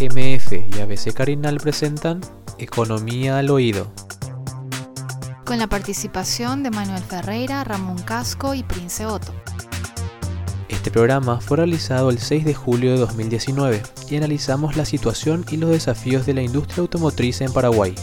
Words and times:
MF 0.00 0.52
y 0.52 0.80
ABC 0.80 1.12
Carinal 1.12 1.58
presentan 1.58 2.22
Economía 2.56 3.36
al 3.36 3.50
Oído. 3.50 3.92
Con 5.44 5.58
la 5.58 5.66
participación 5.66 6.62
de 6.62 6.70
Manuel 6.70 7.02
Ferreira, 7.02 7.62
Ramón 7.64 7.98
Casco 7.98 8.54
y 8.54 8.62
Prince 8.62 9.04
Otto. 9.04 9.34
Este 10.70 10.90
programa 10.90 11.38
fue 11.42 11.58
realizado 11.58 12.08
el 12.08 12.18
6 12.18 12.46
de 12.46 12.54
julio 12.54 12.92
de 12.92 12.98
2019 13.00 13.82
y 14.08 14.16
analizamos 14.16 14.74
la 14.74 14.86
situación 14.86 15.44
y 15.50 15.58
los 15.58 15.68
desafíos 15.68 16.24
de 16.24 16.32
la 16.32 16.40
industria 16.40 16.80
automotriz 16.80 17.42
en 17.42 17.52
Paraguay. 17.52 17.94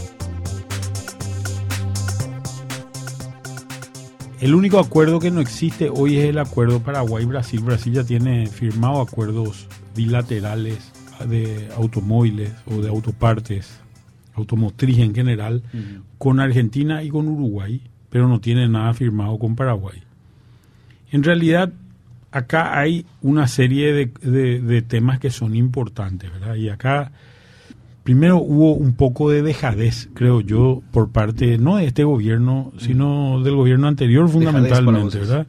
El 4.38 4.54
único 4.54 4.78
acuerdo 4.78 5.18
que 5.18 5.32
no 5.32 5.40
existe 5.40 5.90
hoy 5.90 6.18
es 6.18 6.26
el 6.26 6.38
acuerdo 6.38 6.78
Paraguay-Brasil. 6.78 7.58
Brasil 7.58 7.94
ya 7.94 8.04
tiene 8.04 8.46
firmado 8.46 9.00
acuerdos 9.00 9.66
bilaterales 9.96 10.92
de 11.26 11.68
automóviles 11.76 12.52
o 12.66 12.80
de 12.80 12.88
autopartes, 12.88 13.80
automotriz 14.34 14.98
en 14.98 15.14
general, 15.14 15.62
con 16.18 16.40
Argentina 16.40 17.02
y 17.02 17.08
con 17.08 17.28
Uruguay, 17.28 17.80
pero 18.10 18.28
no 18.28 18.40
tiene 18.40 18.68
nada 18.68 18.94
firmado 18.94 19.38
con 19.38 19.56
Paraguay. 19.56 20.02
En 21.10 21.22
realidad, 21.22 21.72
acá 22.30 22.78
hay 22.78 23.06
una 23.22 23.48
serie 23.48 23.92
de, 23.92 24.60
de 24.60 24.82
temas 24.82 25.18
que 25.18 25.30
son 25.30 25.54
importantes, 25.54 26.30
¿verdad? 26.30 26.54
Y 26.54 26.68
acá 26.68 27.12
primero 28.08 28.38
hubo 28.38 28.72
un 28.72 28.94
poco 28.94 29.28
de 29.28 29.42
dejadez, 29.42 30.08
creo 30.14 30.40
yo, 30.40 30.82
por 30.92 31.10
parte 31.10 31.58
no 31.58 31.76
de 31.76 31.84
este 31.84 32.04
gobierno, 32.04 32.72
sino 32.78 33.42
del 33.42 33.54
gobierno 33.54 33.86
anterior 33.86 34.30
fundamentalmente, 34.30 35.18
¿verdad? 35.18 35.46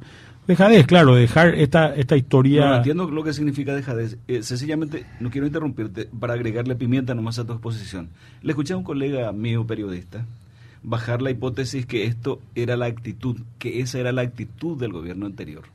Dejadez, 0.50 0.88
claro, 0.88 1.14
dejar 1.14 1.54
esta, 1.54 1.94
esta 1.94 2.18
historia... 2.18 2.66
No, 2.66 2.76
entiendo 2.78 3.08
lo 3.12 3.24
que 3.24 3.34
significa 3.34 3.76
dejadez. 3.76 4.18
Eh, 4.28 4.42
sencillamente, 4.42 5.06
no 5.20 5.30
quiero 5.30 5.46
interrumpirte 5.46 6.10
para 6.20 6.34
agregarle 6.34 6.76
pimienta 6.76 7.14
nomás 7.14 7.38
a 7.38 7.46
tu 7.46 7.54
exposición. 7.54 8.10
Le 8.42 8.54
escuché 8.54 8.74
a 8.74 8.78
un 8.78 8.84
colega 8.84 9.32
mío, 9.32 9.68
periodista, 9.68 10.26
bajar 10.82 11.22
la 11.22 11.30
hipótesis 11.30 11.86
que 11.86 12.06
esto 12.06 12.42
era 12.56 12.78
la 12.78 12.88
actitud, 12.88 13.38
que 13.60 13.82
esa 13.82 14.00
era 14.00 14.12
la 14.12 14.24
actitud 14.24 14.76
del 14.76 14.92
gobierno 14.92 15.28
anterior. 15.28 15.66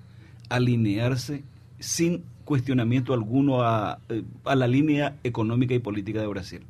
Alinearse 0.49 1.45
sin 1.79 2.25
cuestionamiento 2.45 3.15
alguno 3.15 3.63
a, 3.63 4.01
eh, 4.09 4.25
a 4.45 4.57
la 4.57 4.67
línea 4.67 5.15
económica 5.23 5.73
y 5.75 5.79
política 5.79 6.21
de 6.21 6.27
Brasil 6.27 6.63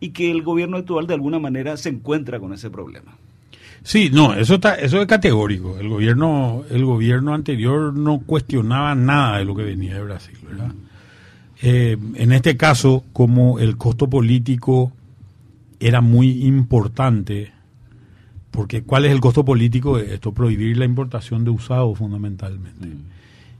y 0.00 0.10
que 0.10 0.32
el 0.32 0.42
gobierno 0.42 0.76
actual 0.76 1.06
de 1.06 1.14
alguna 1.14 1.38
manera 1.38 1.76
se 1.76 1.88
encuentra 1.88 2.40
con 2.40 2.52
ese 2.52 2.68
problema. 2.68 3.16
Sí, 3.82 4.10
no, 4.12 4.34
eso 4.34 4.56
está, 4.56 4.74
eso 4.74 5.00
es 5.00 5.06
categórico. 5.06 5.78
El 5.78 5.88
gobierno, 5.88 6.64
el 6.70 6.84
gobierno 6.84 7.34
anterior 7.34 7.94
no 7.94 8.20
cuestionaba 8.20 8.94
nada 8.94 9.38
de 9.38 9.44
lo 9.44 9.54
que 9.54 9.62
venía 9.62 9.94
de 9.94 10.02
Brasil, 10.02 10.36
¿verdad? 10.46 10.72
Eh, 11.62 11.96
en 12.14 12.32
este 12.32 12.56
caso, 12.56 13.04
como 13.12 13.58
el 13.58 13.76
costo 13.76 14.08
político 14.08 14.92
era 15.80 16.00
muy 16.00 16.44
importante, 16.44 17.52
porque 18.50 18.82
¿cuál 18.82 19.06
es 19.06 19.12
el 19.12 19.20
costo 19.20 19.44
político 19.44 19.98
de 19.98 20.14
esto? 20.14 20.32
Prohibir 20.32 20.76
la 20.76 20.84
importación 20.84 21.44
de 21.44 21.50
usados 21.50 21.98
fundamentalmente. 21.98 22.86
Mm. 22.86 23.02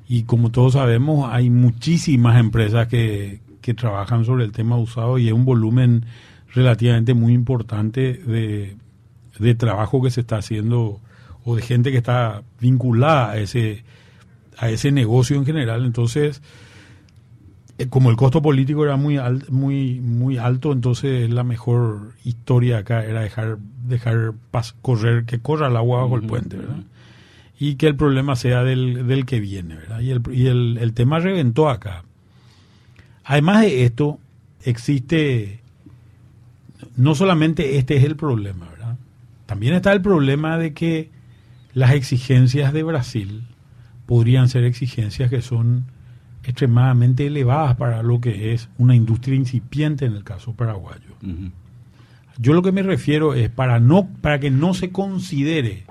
Y 0.09 0.23
como 0.23 0.51
todos 0.51 0.75
sabemos, 0.75 1.29
hay 1.33 1.51
muchísimas 1.51 2.39
empresas 2.39 2.89
que, 2.89 3.41
que 3.61 3.75
trabajan 3.75 4.25
sobre 4.25 4.45
el 4.45 4.53
tema 4.53 4.77
usado 4.77 5.19
y 5.19 5.29
es 5.29 5.33
un 5.33 5.45
volumen 5.45 6.05
relativamente 6.55 7.15
muy 7.15 7.35
importante 7.35 8.15
de, 8.15 8.77
de 9.39 9.55
trabajo 9.55 10.03
que 10.03 10.11
se 10.11 10.21
está 10.21 10.37
haciendo 10.37 11.01
o 11.45 11.57
de 11.57 11.63
gente 11.63 11.91
que 11.91 11.99
está 11.99 12.43
vinculada 12.61 13.31
a 13.31 13.39
ese 13.39 13.85
a 14.57 14.71
ese 14.71 14.91
negocio 14.91 15.37
en 15.37 15.47
general 15.47 15.85
entonces 15.85 16.43
eh, 17.79 17.87
como 17.89 18.11
el 18.11 18.17
costo 18.17 18.43
político 18.43 18.85
era 18.85 18.97
muy 18.97 19.19
muy 19.51 20.01
muy 20.01 20.39
alto 20.39 20.73
entonces 20.73 21.31
la 21.31 21.45
mejor 21.45 22.15
historia 22.25 22.79
acá 22.79 23.05
era 23.05 23.21
dejar 23.21 23.59
dejar 23.85 24.35
correr 24.83 25.25
que 25.25 25.39
corra 25.39 25.69
el 25.69 25.77
agua 25.77 26.03
bajo 26.03 26.17
el 26.17 26.23
puente 26.23 26.57
¿verdad? 26.57 26.83
y 27.61 27.75
que 27.77 27.87
el 27.87 27.97
problema 27.97 28.37
sea 28.37 28.63
del, 28.63 29.07
del 29.07 29.27
que 29.27 29.41
viene 29.41 29.77
¿verdad? 29.77 30.01
y 30.01 30.11
el, 30.11 30.23
y 30.33 30.47
el, 30.47 30.79
el 30.81 30.93
tema 30.93 31.21
reventó 31.21 31.69
acá 31.69 32.05
además 33.25 33.63
de 33.63 33.85
esto 33.85 34.19
existe 34.65 35.61
no 36.97 37.15
solamente 37.15 37.79
este 37.79 37.97
es 37.97 38.05
el 38.05 38.17
problema, 38.17 38.69
¿verdad? 38.71 38.78
También 39.49 39.73
está 39.73 39.95
el 39.95 40.03
problema 40.03 40.59
de 40.59 40.75
que 40.75 41.11
las 41.73 41.93
exigencias 41.93 42.75
de 42.75 42.83
Brasil 42.83 43.47
podrían 44.05 44.51
ser 44.51 44.65
exigencias 44.65 45.31
que 45.31 45.41
son 45.41 45.87
extremadamente 46.45 47.27
elevadas 47.27 47.75
para 47.77 48.03
lo 48.03 48.21
que 48.21 48.53
es 48.53 48.69
una 48.77 48.95
industria 48.95 49.37
incipiente 49.37 50.05
en 50.05 50.13
el 50.13 50.23
caso 50.23 50.53
paraguayo. 50.53 51.15
Yo 52.37 52.53
lo 52.53 52.61
que 52.61 52.73
me 52.73 52.83
refiero 52.83 53.33
es 53.33 53.49
para 53.49 53.81
no 53.81 54.07
para 54.21 54.39
que 54.39 54.51
no 54.51 54.75
se 54.75 54.91
considere 54.91 55.85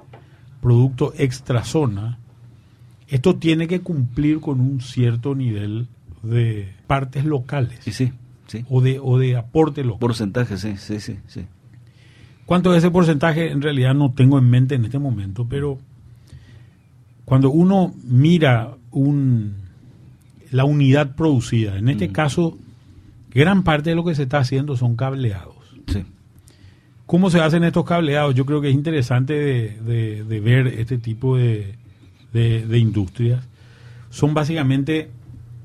producto 0.61 1.11
extra 1.17 1.63
zona, 1.63 2.19
esto 3.07 3.37
tiene 3.37 3.67
que 3.67 3.81
cumplir 3.81 4.39
con 4.39 4.59
un 4.59 4.81
cierto 4.81 5.33
nivel 5.33 5.87
de 6.21 6.75
partes 6.85 7.25
locales. 7.25 7.79
Sí, 7.81 7.91
sí 7.91 8.13
o, 8.69 8.81
de, 8.81 8.99
o 9.01 9.17
de 9.17 9.35
aporte 9.35 9.83
local. 9.83 9.99
Porcentaje, 9.99 10.57
sí, 10.57 10.77
sí, 10.77 10.99
sí, 10.99 11.19
sí. 11.27 11.45
¿Cuánto 12.47 12.71
es 12.71 12.77
ese 12.77 12.91
porcentaje? 12.91 13.51
En 13.51 13.61
realidad 13.61 13.93
no 13.93 14.13
tengo 14.13 14.39
en 14.39 14.49
mente 14.49 14.75
en 14.75 14.85
este 14.85 14.99
momento, 14.99 15.45
pero 15.49 15.79
cuando 17.25 17.49
uno 17.49 17.93
mira 18.05 18.73
un, 18.91 19.53
la 20.51 20.63
unidad 20.63 21.13
producida, 21.13 21.77
en 21.77 21.89
este 21.89 22.07
mm. 22.07 22.11
caso, 22.13 22.57
gran 23.31 23.63
parte 23.63 23.89
de 23.89 23.97
lo 23.97 24.05
que 24.05 24.15
se 24.15 24.23
está 24.23 24.37
haciendo 24.37 24.77
son 24.77 24.95
cableados. 24.95 25.57
Sí. 25.87 26.05
¿Cómo 27.05 27.29
se 27.29 27.41
hacen 27.41 27.65
estos 27.65 27.83
cableados? 27.83 28.33
Yo 28.33 28.45
creo 28.45 28.61
que 28.61 28.69
es 28.69 28.75
interesante 28.75 29.33
de, 29.33 30.23
de, 30.23 30.39
ver 30.39 30.67
este 30.67 30.97
tipo 30.97 31.35
de, 31.35 31.75
de 32.31 32.77
industrias. 32.77 33.43
Son 34.09 34.33
básicamente 34.33 35.09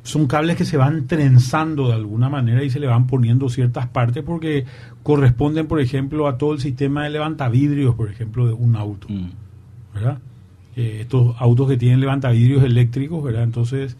son 0.02 0.26
cables 0.26 0.56
que 0.56 0.64
se 0.64 0.76
van 0.76 1.06
trenzando 1.06 1.88
de 1.88 1.94
alguna 1.94 2.28
manera 2.28 2.62
y 2.64 2.70
se 2.70 2.80
le 2.80 2.86
van 2.86 3.06
poniendo 3.06 3.48
ciertas 3.48 3.86
partes 3.86 4.24
porque 4.24 4.64
corresponden, 5.02 5.66
por 5.66 5.80
ejemplo, 5.80 6.26
a 6.26 6.38
todo 6.38 6.52
el 6.52 6.60
sistema 6.60 7.04
de 7.04 7.10
levantavidrios, 7.10 7.94
por 7.94 8.10
ejemplo, 8.10 8.46
de 8.46 8.52
un 8.52 8.74
auto. 8.74 9.06
Mm. 9.08 9.30
¿Verdad? 9.94 10.18
Eh, 10.74 10.98
estos 11.02 11.36
autos 11.38 11.68
que 11.68 11.76
tienen 11.76 12.00
levantavidrios 12.00 12.64
eléctricos, 12.64 13.22
¿verdad? 13.22 13.44
Entonces 13.44 13.96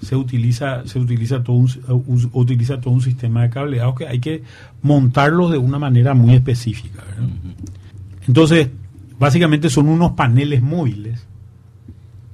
se 0.00 0.16
utiliza 0.16 0.84
se 0.86 0.98
utiliza 0.98 1.44
todo 1.44 1.56
un, 1.56 2.30
utiliza 2.32 2.80
todo 2.80 2.92
un 2.94 3.02
sistema 3.02 3.42
de 3.42 3.50
cableado 3.50 3.94
que 3.94 4.08
hay 4.08 4.18
que 4.18 4.42
montarlos 4.82 5.52
de 5.52 5.58
una 5.58 5.78
manera 5.78 6.14
muy 6.14 6.34
específica. 6.34 7.04
¿verdad? 7.04 7.28
Entonces, 8.26 8.68
básicamente 9.18 9.68
son 9.68 9.88
unos 9.88 10.12
paneles 10.12 10.62
móviles. 10.62 11.26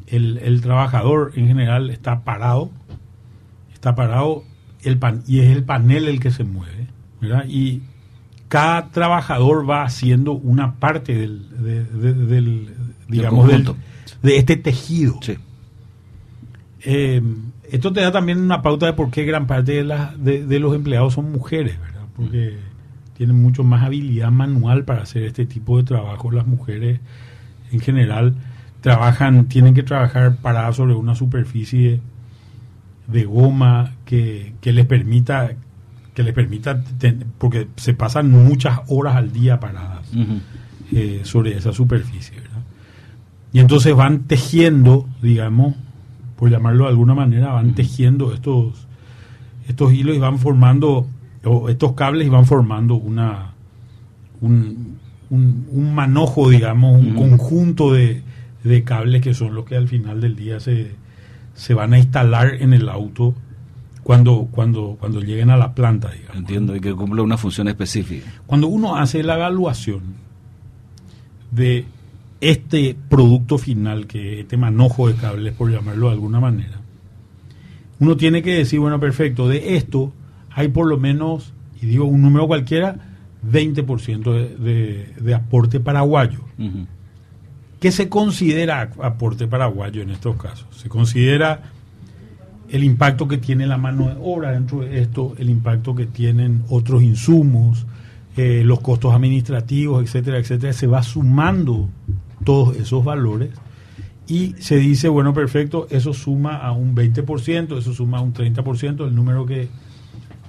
El, 0.06 0.38
el 0.38 0.60
trabajador 0.60 1.32
en 1.34 1.48
general 1.48 1.90
está 1.90 2.20
parado 2.20 2.70
está 3.78 3.94
parado 3.94 4.42
el 4.82 4.98
pan, 4.98 5.22
y 5.28 5.38
es 5.38 5.50
el 5.50 5.62
panel 5.62 6.08
el 6.08 6.18
que 6.18 6.32
se 6.32 6.42
mueve, 6.42 6.88
¿verdad? 7.20 7.44
Y 7.48 7.82
cada 8.48 8.88
trabajador 8.90 9.68
va 9.68 9.84
haciendo 9.84 10.32
una 10.32 10.74
parte 10.74 11.14
del, 11.14 11.46
del 11.62 12.74
digamos, 13.06 13.46
del, 13.46 13.72
de 14.22 14.36
este 14.36 14.56
tejido. 14.56 15.20
Eh, 16.80 17.22
esto 17.70 17.92
te 17.92 18.00
da 18.00 18.10
también 18.10 18.40
una 18.40 18.62
pauta 18.62 18.86
de 18.86 18.94
por 18.94 19.10
qué 19.10 19.24
gran 19.24 19.46
parte 19.46 19.72
de, 19.72 19.84
la, 19.84 20.12
de, 20.16 20.58
los 20.58 20.74
empleados 20.74 21.14
son 21.14 21.30
mujeres, 21.30 21.78
¿verdad? 21.80 22.06
Porque 22.16 22.56
tienen 23.16 23.40
mucho 23.40 23.62
más 23.62 23.84
habilidad 23.84 24.32
manual 24.32 24.84
para 24.84 25.02
hacer 25.02 25.22
este 25.22 25.46
tipo 25.46 25.76
de 25.76 25.84
trabajo. 25.84 26.32
Las 26.32 26.48
mujeres 26.48 26.98
en 27.70 27.78
general 27.78 28.34
trabajan, 28.80 29.46
tienen 29.46 29.74
que 29.74 29.84
trabajar 29.84 30.36
paradas 30.36 30.76
sobre 30.76 30.94
una 30.94 31.14
superficie 31.14 32.00
de 33.08 33.24
goma 33.24 33.94
que, 34.04 34.52
les 34.62 34.86
permita 34.86 35.52
que 36.14 36.22
les 36.22 36.34
permita 36.34 36.82
porque 37.38 37.68
se 37.76 37.94
pasan 37.94 38.30
muchas 38.30 38.80
horas 38.88 39.16
al 39.16 39.32
día 39.32 39.58
paradas 39.58 40.06
eh, 40.92 41.20
sobre 41.24 41.56
esa 41.56 41.72
superficie 41.72 42.36
y 43.52 43.60
entonces 43.60 43.94
van 43.96 44.24
tejiendo 44.24 45.08
digamos 45.22 45.74
por 46.36 46.50
llamarlo 46.50 46.84
de 46.84 46.90
alguna 46.90 47.14
manera 47.14 47.52
van 47.52 47.74
tejiendo 47.74 48.32
estos 48.34 48.86
estos 49.68 49.92
hilos 49.92 50.14
y 50.14 50.18
van 50.18 50.38
formando 50.38 51.06
o 51.44 51.68
estos 51.70 51.94
cables 51.94 52.26
y 52.26 52.30
van 52.30 52.44
formando 52.44 52.94
una 52.94 53.54
un, 54.40 54.98
un, 55.30 55.94
manojo 55.94 56.50
digamos 56.50 57.00
un 57.00 57.14
conjunto 57.14 57.92
de, 57.92 58.22
de 58.64 58.84
cables 58.84 59.22
que 59.22 59.34
son 59.34 59.54
los 59.54 59.64
que 59.64 59.76
al 59.76 59.88
final 59.88 60.20
del 60.20 60.36
día 60.36 60.60
se 60.60 60.92
se 61.58 61.74
van 61.74 61.92
a 61.92 61.98
instalar 61.98 62.54
en 62.62 62.72
el 62.72 62.88
auto 62.88 63.34
cuando, 64.04 64.48
cuando, 64.50 64.96
cuando 64.98 65.20
lleguen 65.20 65.50
a 65.50 65.56
la 65.56 65.74
planta, 65.74 66.10
digamos. 66.10 66.36
Entiendo, 66.36 66.74
y 66.76 66.80
que 66.80 66.94
cumple 66.94 67.20
una 67.20 67.36
función 67.36 67.66
específica. 67.66 68.32
Cuando 68.46 68.68
uno 68.68 68.96
hace 68.96 69.24
la 69.24 69.34
evaluación 69.34 70.02
de 71.50 71.84
este 72.40 72.96
producto 73.08 73.58
final, 73.58 74.06
que 74.06 74.40
este 74.40 74.56
manojo 74.56 75.08
de 75.08 75.14
cables, 75.14 75.52
por 75.52 75.70
llamarlo 75.70 76.06
de 76.06 76.12
alguna 76.12 76.38
manera, 76.38 76.80
uno 77.98 78.16
tiene 78.16 78.40
que 78.40 78.54
decir, 78.54 78.78
bueno, 78.78 79.00
perfecto, 79.00 79.48
de 79.48 79.76
esto 79.76 80.12
hay 80.52 80.68
por 80.68 80.86
lo 80.86 80.96
menos, 80.96 81.52
y 81.82 81.86
digo 81.86 82.04
un 82.04 82.22
número 82.22 82.46
cualquiera, 82.46 82.96
20% 83.50 84.32
de, 84.32 84.56
de, 84.56 85.14
de 85.20 85.34
aporte 85.34 85.80
paraguayo. 85.80 86.40
¿Qué 87.80 87.92
se 87.92 88.08
considera 88.08 88.90
aporte 89.00 89.46
paraguayo 89.46 90.02
en 90.02 90.10
estos 90.10 90.36
casos? 90.36 90.66
Se 90.76 90.88
considera 90.88 91.62
el 92.70 92.84
impacto 92.84 93.28
que 93.28 93.38
tiene 93.38 93.66
la 93.66 93.78
mano 93.78 94.08
de 94.08 94.16
obra 94.20 94.52
dentro 94.52 94.80
de 94.80 95.00
esto, 95.00 95.34
el 95.38 95.48
impacto 95.48 95.94
que 95.94 96.06
tienen 96.06 96.64
otros 96.68 97.02
insumos, 97.02 97.86
eh, 98.36 98.62
los 98.64 98.80
costos 98.80 99.14
administrativos, 99.14 100.04
etcétera, 100.04 100.38
etcétera. 100.38 100.72
Se 100.72 100.86
va 100.86 101.02
sumando 101.02 101.88
todos 102.44 102.76
esos 102.76 103.04
valores 103.04 103.50
y 104.26 104.54
se 104.58 104.76
dice, 104.76 105.08
bueno, 105.08 105.32
perfecto, 105.32 105.86
eso 105.90 106.12
suma 106.12 106.56
a 106.56 106.72
un 106.72 106.94
20%, 106.94 107.78
eso 107.78 107.94
suma 107.94 108.18
a 108.18 108.20
un 108.20 108.34
30%, 108.34 109.06
el 109.06 109.14
número 109.14 109.46
que, 109.46 109.68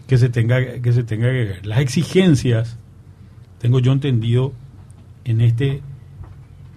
que 0.07 0.17
se 0.17 0.29
tenga 0.29 0.81
que 0.81 0.93
se 0.93 1.03
tenga 1.03 1.27
que 1.27 1.45
ver. 1.45 1.65
Las 1.65 1.79
exigencias, 1.79 2.77
tengo 3.59 3.79
yo 3.79 3.91
entendido 3.91 4.51
en 5.25 5.41
este 5.41 5.81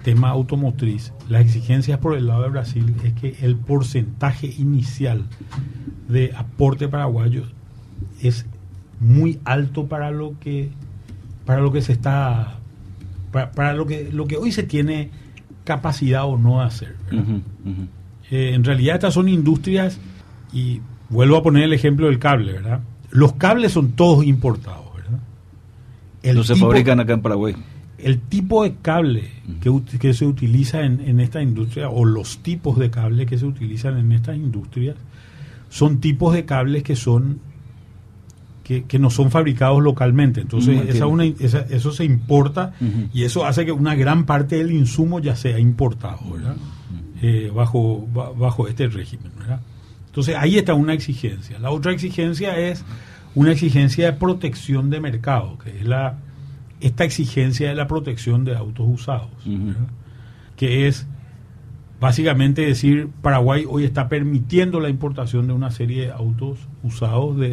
tema 0.02 0.30
automotriz, 0.30 1.12
las 1.28 1.42
exigencias 1.42 1.98
por 1.98 2.16
el 2.16 2.26
lado 2.26 2.42
de 2.42 2.48
Brasil 2.48 2.94
es 3.04 3.12
que 3.14 3.36
el 3.42 3.56
porcentaje 3.56 4.46
inicial 4.58 5.24
de 6.08 6.32
aporte 6.36 6.88
paraguayo 6.88 7.44
es 8.20 8.46
muy 9.00 9.38
alto 9.44 9.86
para 9.86 10.10
lo 10.10 10.38
que 10.40 10.70
para 11.46 11.60
lo 11.60 11.72
que 11.72 11.82
se 11.82 11.92
está 11.92 12.58
para, 13.32 13.50
para 13.52 13.72
lo 13.74 13.86
que 13.86 14.10
lo 14.12 14.26
que 14.26 14.36
hoy 14.36 14.52
se 14.52 14.62
tiene 14.62 15.10
capacidad 15.64 16.24
o 16.26 16.36
no 16.38 16.60
de 16.60 16.66
hacer. 16.66 16.96
Eh, 18.30 18.52
en 18.54 18.64
realidad 18.64 18.96
estas 18.96 19.14
son 19.14 19.28
industrias 19.28 19.98
y 20.52 20.80
vuelvo 21.08 21.36
a 21.36 21.42
poner 21.42 21.64
el 21.64 21.72
ejemplo 21.72 22.06
del 22.06 22.18
cable, 22.18 22.52
¿verdad? 22.52 22.80
Los 23.10 23.34
cables 23.34 23.72
son 23.72 23.92
todos 23.92 24.24
importados, 24.24 24.86
¿verdad? 24.96 25.18
El 26.22 26.36
No 26.36 26.44
se 26.44 26.54
tipo- 26.54 26.66
fabrican 26.66 26.98
acá 27.00 27.12
en 27.12 27.22
Paraguay. 27.22 27.54
El 28.02 28.18
tipo 28.18 28.62
de 28.64 28.74
cable 28.82 29.30
que, 29.98 30.12
se 30.14 30.26
utiliza 30.26 30.82
en, 30.82 31.00
en 31.00 31.20
esta 31.20 31.40
industria 31.42 31.88
o 31.88 32.04
los 32.04 32.38
tipos 32.38 32.78
de 32.78 32.90
cable 32.90 33.26
que 33.26 33.38
se 33.38 33.46
utilizan 33.46 33.96
en 33.98 34.12
estas 34.12 34.36
industrias 34.36 34.96
son 35.70 35.98
tipos 36.00 36.34
de 36.34 36.44
cables 36.44 36.82
que 36.82 36.96
son 36.96 37.38
que, 38.64 38.84
que 38.84 38.98
no 38.98 39.10
son 39.10 39.30
fabricados 39.30 39.82
localmente. 39.82 40.40
Entonces 40.40 40.76
esa 40.88 41.06
una, 41.06 41.24
esa- 41.24 41.66
eso 41.70 41.90
se 41.92 42.04
importa 42.04 42.74
y 43.12 43.24
eso 43.24 43.44
hace 43.44 43.64
que 43.64 43.72
una 43.72 43.94
gran 43.94 44.24
parte 44.24 44.56
del 44.56 44.70
insumo 44.72 45.18
ya 45.20 45.34
sea 45.36 45.58
importado 45.58 46.20
¿verdad? 46.32 46.56
Eh, 47.20 47.50
bajo 47.54 48.06
ba- 48.12 48.30
bajo 48.32 48.66
este 48.68 48.88
régimen 48.88 49.30
¿verdad? 49.38 49.60
entonces 50.06 50.34
ahí 50.36 50.58
está 50.58 50.74
una 50.74 50.92
exigencia. 50.92 51.58
La 51.58 51.70
otra 51.70 51.92
exigencia 51.92 52.56
es 52.58 52.84
una 53.34 53.52
exigencia 53.52 54.06
de 54.06 54.12
protección 54.12 54.90
de 54.90 55.00
mercado 55.00 55.56
que 55.58 55.70
es 55.80 55.84
la 55.86 56.18
esta 56.82 57.04
exigencia 57.04 57.68
de 57.68 57.74
la 57.74 57.86
protección 57.86 58.44
de 58.44 58.56
autos 58.56 58.86
usados, 58.88 59.28
que 60.56 60.88
es 60.88 61.06
básicamente 62.00 62.62
decir, 62.66 63.08
Paraguay 63.22 63.64
hoy 63.68 63.84
está 63.84 64.08
permitiendo 64.08 64.80
la 64.80 64.88
importación 64.88 65.46
de 65.46 65.52
una 65.52 65.70
serie 65.70 66.06
de 66.06 66.12
autos 66.12 66.58
usados 66.82 67.36
de, 67.38 67.48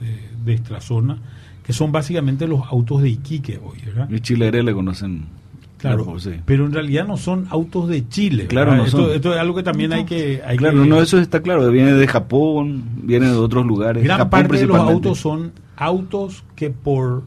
de, 0.00 0.28
de 0.44 0.54
esta 0.54 0.80
zona, 0.80 1.18
que 1.64 1.72
son 1.72 1.92
básicamente 1.92 2.48
los 2.48 2.62
autos 2.68 3.02
de 3.02 3.10
Iquique 3.10 3.60
hoy, 3.64 3.78
¿verdad? 3.86 4.10
Y 4.10 4.20
Chilere 4.20 4.62
le 4.62 4.74
conocen. 4.74 5.26
Claro, 5.78 6.04
Claro, 6.04 6.18
sí. 6.20 6.30
pero 6.44 6.66
en 6.66 6.72
realidad 6.72 7.06
no 7.08 7.16
son 7.16 7.46
autos 7.50 7.88
de 7.88 8.08
Chile. 8.08 8.46
Claro, 8.46 8.74
no 8.76 8.84
esto, 8.84 9.06
son. 9.06 9.10
esto 9.16 9.34
es 9.34 9.40
algo 9.40 9.56
que 9.56 9.64
también 9.64 9.92
hay 9.92 10.04
que... 10.04 10.40
Hay 10.46 10.56
Claro, 10.56 10.82
que- 10.82 10.88
no, 10.88 11.00
eso 11.02 11.18
está 11.18 11.40
claro. 11.42 11.68
Viene 11.72 11.92
de 11.94 12.06
Japón, 12.06 12.84
viene 13.02 13.26
de 13.26 13.34
otros 13.36 13.66
lugares. 13.66 14.02
Gran 14.04 14.18
Japón 14.18 14.30
parte 14.30 14.58
de 14.58 14.66
los 14.66 14.76
autos 14.78 15.18
son 15.18 15.50
autos 15.76 16.44
que 16.54 16.70
por 16.70 17.24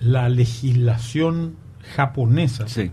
la 0.00 0.28
legislación 0.28 1.54
japonesa 1.94 2.68
Sí. 2.68 2.90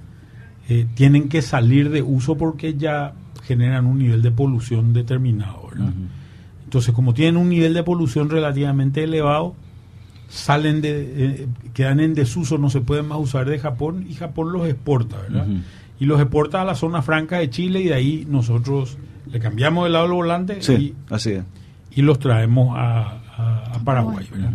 eh, 0.69 0.87
tienen 0.95 1.29
que 1.29 1.41
salir 1.41 1.89
de 1.89 2.01
uso 2.01 2.37
porque 2.37 2.75
ya 2.75 3.13
generan 3.43 3.85
un 3.85 3.99
nivel 3.99 4.21
de 4.21 4.31
polución 4.31 4.93
determinado. 4.93 5.67
¿verdad? 5.71 5.93
Entonces, 6.63 6.93
como 6.93 7.13
tienen 7.13 7.37
un 7.37 7.49
nivel 7.49 7.73
de 7.73 7.83
polución 7.83 8.29
relativamente 8.29 9.03
elevado, 9.03 9.55
salen 10.29 10.81
de, 10.81 10.91
eh, 11.43 11.47
quedan 11.73 11.99
en 11.99 12.13
desuso, 12.13 12.57
no 12.57 12.69
se 12.69 12.81
pueden 12.81 13.07
más 13.07 13.19
usar 13.19 13.47
de 13.49 13.59
Japón 13.59 14.05
y 14.09 14.13
Japón 14.13 14.51
los 14.53 14.67
exporta, 14.67 15.17
¿verdad? 15.17 15.45
Y 15.99 16.05
los 16.05 16.19
exporta 16.19 16.61
a 16.61 16.65
la 16.65 16.75
zona 16.75 17.01
franca 17.01 17.37
de 17.39 17.49
Chile 17.49 17.81
y 17.81 17.85
de 17.85 17.93
ahí 17.93 18.27
nosotros 18.29 18.97
le 19.31 19.39
cambiamos 19.39 19.85
el 19.85 19.93
lado 19.93 20.05
del 20.05 20.13
volante 20.13 20.61
Sí, 20.61 20.95
así 21.09 21.31
es. 21.33 21.43
y, 21.95 22.01
los 22.01 22.17
traemos 22.19 22.75
a, 22.77 23.01
a- 23.37 23.73
a 23.75 23.79
Paraguay, 23.83 24.27
¿verdad? 24.31 24.53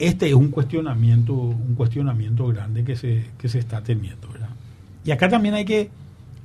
Este 0.00 0.28
es 0.28 0.34
un 0.34 0.48
cuestionamiento, 0.48 1.34
un 1.34 1.74
cuestionamiento 1.76 2.46
grande 2.48 2.82
que 2.84 2.96
se, 2.96 3.26
que 3.38 3.48
se 3.48 3.58
está 3.58 3.82
teniendo, 3.82 4.28
¿verdad? 4.32 4.48
Y 5.04 5.10
acá 5.10 5.28
también 5.28 5.54
hay 5.54 5.64
que 5.66 5.90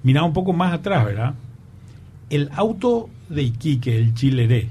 mirar 0.03 0.23
un 0.25 0.33
poco 0.33 0.51
más 0.53 0.73
atrás, 0.73 1.05
¿verdad? 1.05 1.33
El 2.29 2.49
auto 2.53 3.09
de 3.29 3.43
Iquique, 3.43 3.97
el 3.97 4.13
Chileré, 4.13 4.69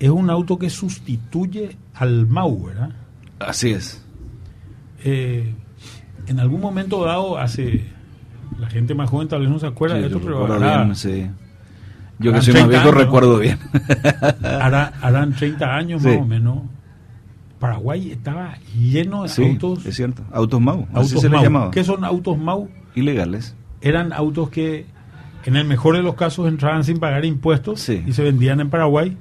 es 0.00 0.10
un 0.10 0.30
auto 0.30 0.58
que 0.58 0.68
sustituye 0.68 1.76
al 1.94 2.26
Mau, 2.26 2.66
¿verdad? 2.66 2.90
Así 3.38 3.70
es. 3.70 4.04
Eh, 5.04 5.54
en 6.26 6.40
algún 6.40 6.60
momento 6.60 7.04
dado, 7.04 7.38
hace. 7.38 7.84
La 8.58 8.68
gente 8.68 8.94
más 8.94 9.10
joven 9.10 9.28
tal 9.28 9.40
vez 9.40 9.50
no 9.50 9.58
se 9.58 9.66
acuerda 9.66 9.96
Sí, 9.96 10.00
de 10.02 10.06
esto, 10.08 10.20
pero 10.20 10.46
bien, 10.58 10.94
sí. 10.96 11.26
Yo 12.18 12.30
harán 12.30 12.40
que 12.40 12.44
soy 12.46 12.54
más 12.54 12.68
30 12.68 12.68
viejo 12.68 12.90
recuerdo 12.92 13.38
bien. 13.38 13.58
hará- 14.42 14.92
harán 15.00 15.32
30 15.34 15.76
años 15.76 16.02
Sí. 16.02 16.08
más 16.08 16.18
o 16.18 16.24
menos. 16.24 16.58
Paraguay 17.68 18.10
estaba 18.10 18.58
lleno 18.78 19.22
de 19.22 19.28
Sí, 19.30 19.42
autos, 19.44 19.86
es 19.86 19.96
cierto. 19.96 20.22
Autos 20.32 20.60
Mau, 20.60 20.82
así 20.92 20.96
autos 20.96 21.20
se 21.22 21.28
les 21.28 21.32
Mau. 21.32 21.42
llamaba. 21.42 21.70
¿Qué 21.70 21.82
son 21.84 22.04
autos 22.04 22.36
Mau? 22.38 22.68
Ilegales. 22.94 23.54
Eran 23.80 24.12
autos 24.12 24.50
que, 24.50 24.84
en 25.46 25.56
el 25.56 25.64
mejor 25.66 25.96
de 25.96 26.02
los 26.02 26.14
casos, 26.14 26.46
entraban 26.48 26.84
sin 26.84 26.98
pagar 26.98 27.24
impuestos 27.24 27.80
Sí. 27.80 28.02
y 28.06 28.12
se 28.12 28.22
vendían 28.22 28.60
en 28.60 28.68
Paraguay. 28.70 29.16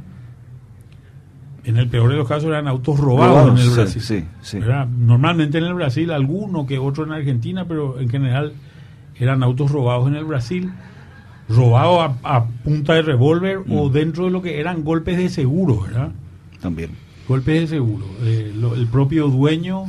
En 1.63 1.77
el 1.77 1.87
peor 1.87 2.09
de 2.09 2.17
los 2.17 2.27
casos 2.27 2.49
eran 2.49 2.67
autos 2.67 2.99
robados, 2.99 3.37
Robados, 3.45 3.59
en 3.61 3.65
el 3.69 3.73
Brasil. 3.73 4.01
sí, 4.01 4.25
sí. 4.41 4.59
¿verdad? 4.59 4.85
Normalmente 4.87 5.57
en 5.59 5.63
el 5.63 5.73
Brasil, 5.73 6.11
alguno 6.11 6.65
que 6.65 6.77
otro 6.77 7.05
en 7.05 7.13
Argentina, 7.13 7.65
pero 7.65 7.99
en 8.01 8.09
general 8.09 8.51
eran 9.17 9.41
autos 9.43 9.71
robados 9.71 10.07
en 10.09 10.15
el 10.15 10.25
Brasil, 10.25 10.71
robados 11.47 12.11
a, 12.23 12.35
a 12.35 12.45
punta 12.45 12.93
de 12.95 13.01
revólver 13.03 13.59
o 13.69 13.87
Mm. 13.89 13.91
dentro 13.93 14.25
de 14.25 14.31
lo 14.31 14.41
que 14.41 14.59
eran 14.59 14.83
golpes 14.83 15.17
de 15.17 15.29
seguro, 15.29 15.81
¿verdad? 15.83 16.09
También. 16.61 16.91
Golpes 17.27 17.61
de 17.61 17.67
seguro. 17.77 18.05
Eh, 18.23 18.53
lo- 18.55 18.75
el 18.75 18.87
propio 18.87 19.27
dueño 19.29 19.85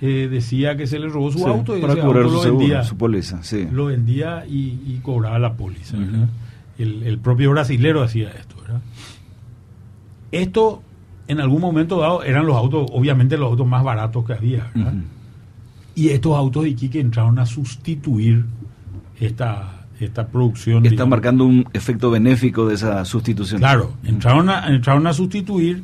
eh, 0.00 0.28
decía 0.30 0.76
que 0.76 0.86
se 0.86 0.98
le 0.98 1.08
robó 1.08 1.30
su 1.32 1.38
Sí, 1.38 1.44
auto 1.44 1.76
y 1.76 1.80
para 1.80 1.94
ese 1.94 2.02
cobrar 2.02 2.22
auto 2.24 2.30
su 2.30 2.36
lo 2.36 2.42
seguro, 2.42 2.58
vendía, 2.60 2.82
su 2.82 2.96
póliza, 2.96 3.42
sí. 3.42 3.66
lo 3.70 3.86
vendía 3.86 4.44
y, 4.46 4.78
y 4.86 5.00
cobraba 5.02 5.38
la 5.38 5.54
póliza. 5.54 5.96
El, 6.78 7.02
el 7.04 7.18
propio 7.18 7.50
brasilero 7.52 8.02
hacía 8.02 8.28
esto. 8.30 8.56
¿verdad? 8.60 8.80
Esto, 10.32 10.82
en 11.28 11.40
algún 11.40 11.60
momento 11.60 11.98
dado, 12.00 12.22
eran 12.22 12.46
los 12.46 12.56
autos, 12.56 12.88
obviamente 12.92 13.36
los 13.38 13.50
autos 13.50 13.66
más 13.66 13.82
baratos 13.84 14.24
que 14.26 14.32
había. 14.34 14.70
Y 15.94 16.08
estos 16.10 16.36
autos 16.36 16.64
de 16.64 16.70
Iquique 16.70 17.00
entraron 17.00 17.38
a 17.38 17.46
sustituir 17.46 18.44
esta, 19.18 19.86
esta 19.98 20.26
producción. 20.26 20.78
Está 20.84 20.90
digamos. 20.90 21.10
marcando 21.10 21.44
un 21.46 21.64
efecto 21.72 22.10
benéfico 22.10 22.66
de 22.68 22.74
esa 22.74 23.02
sustitución. 23.06 23.60
Claro, 23.60 23.94
entraron 24.04 24.50
a, 24.50 24.68
entraron 24.68 25.06
a 25.06 25.14
sustituir 25.14 25.82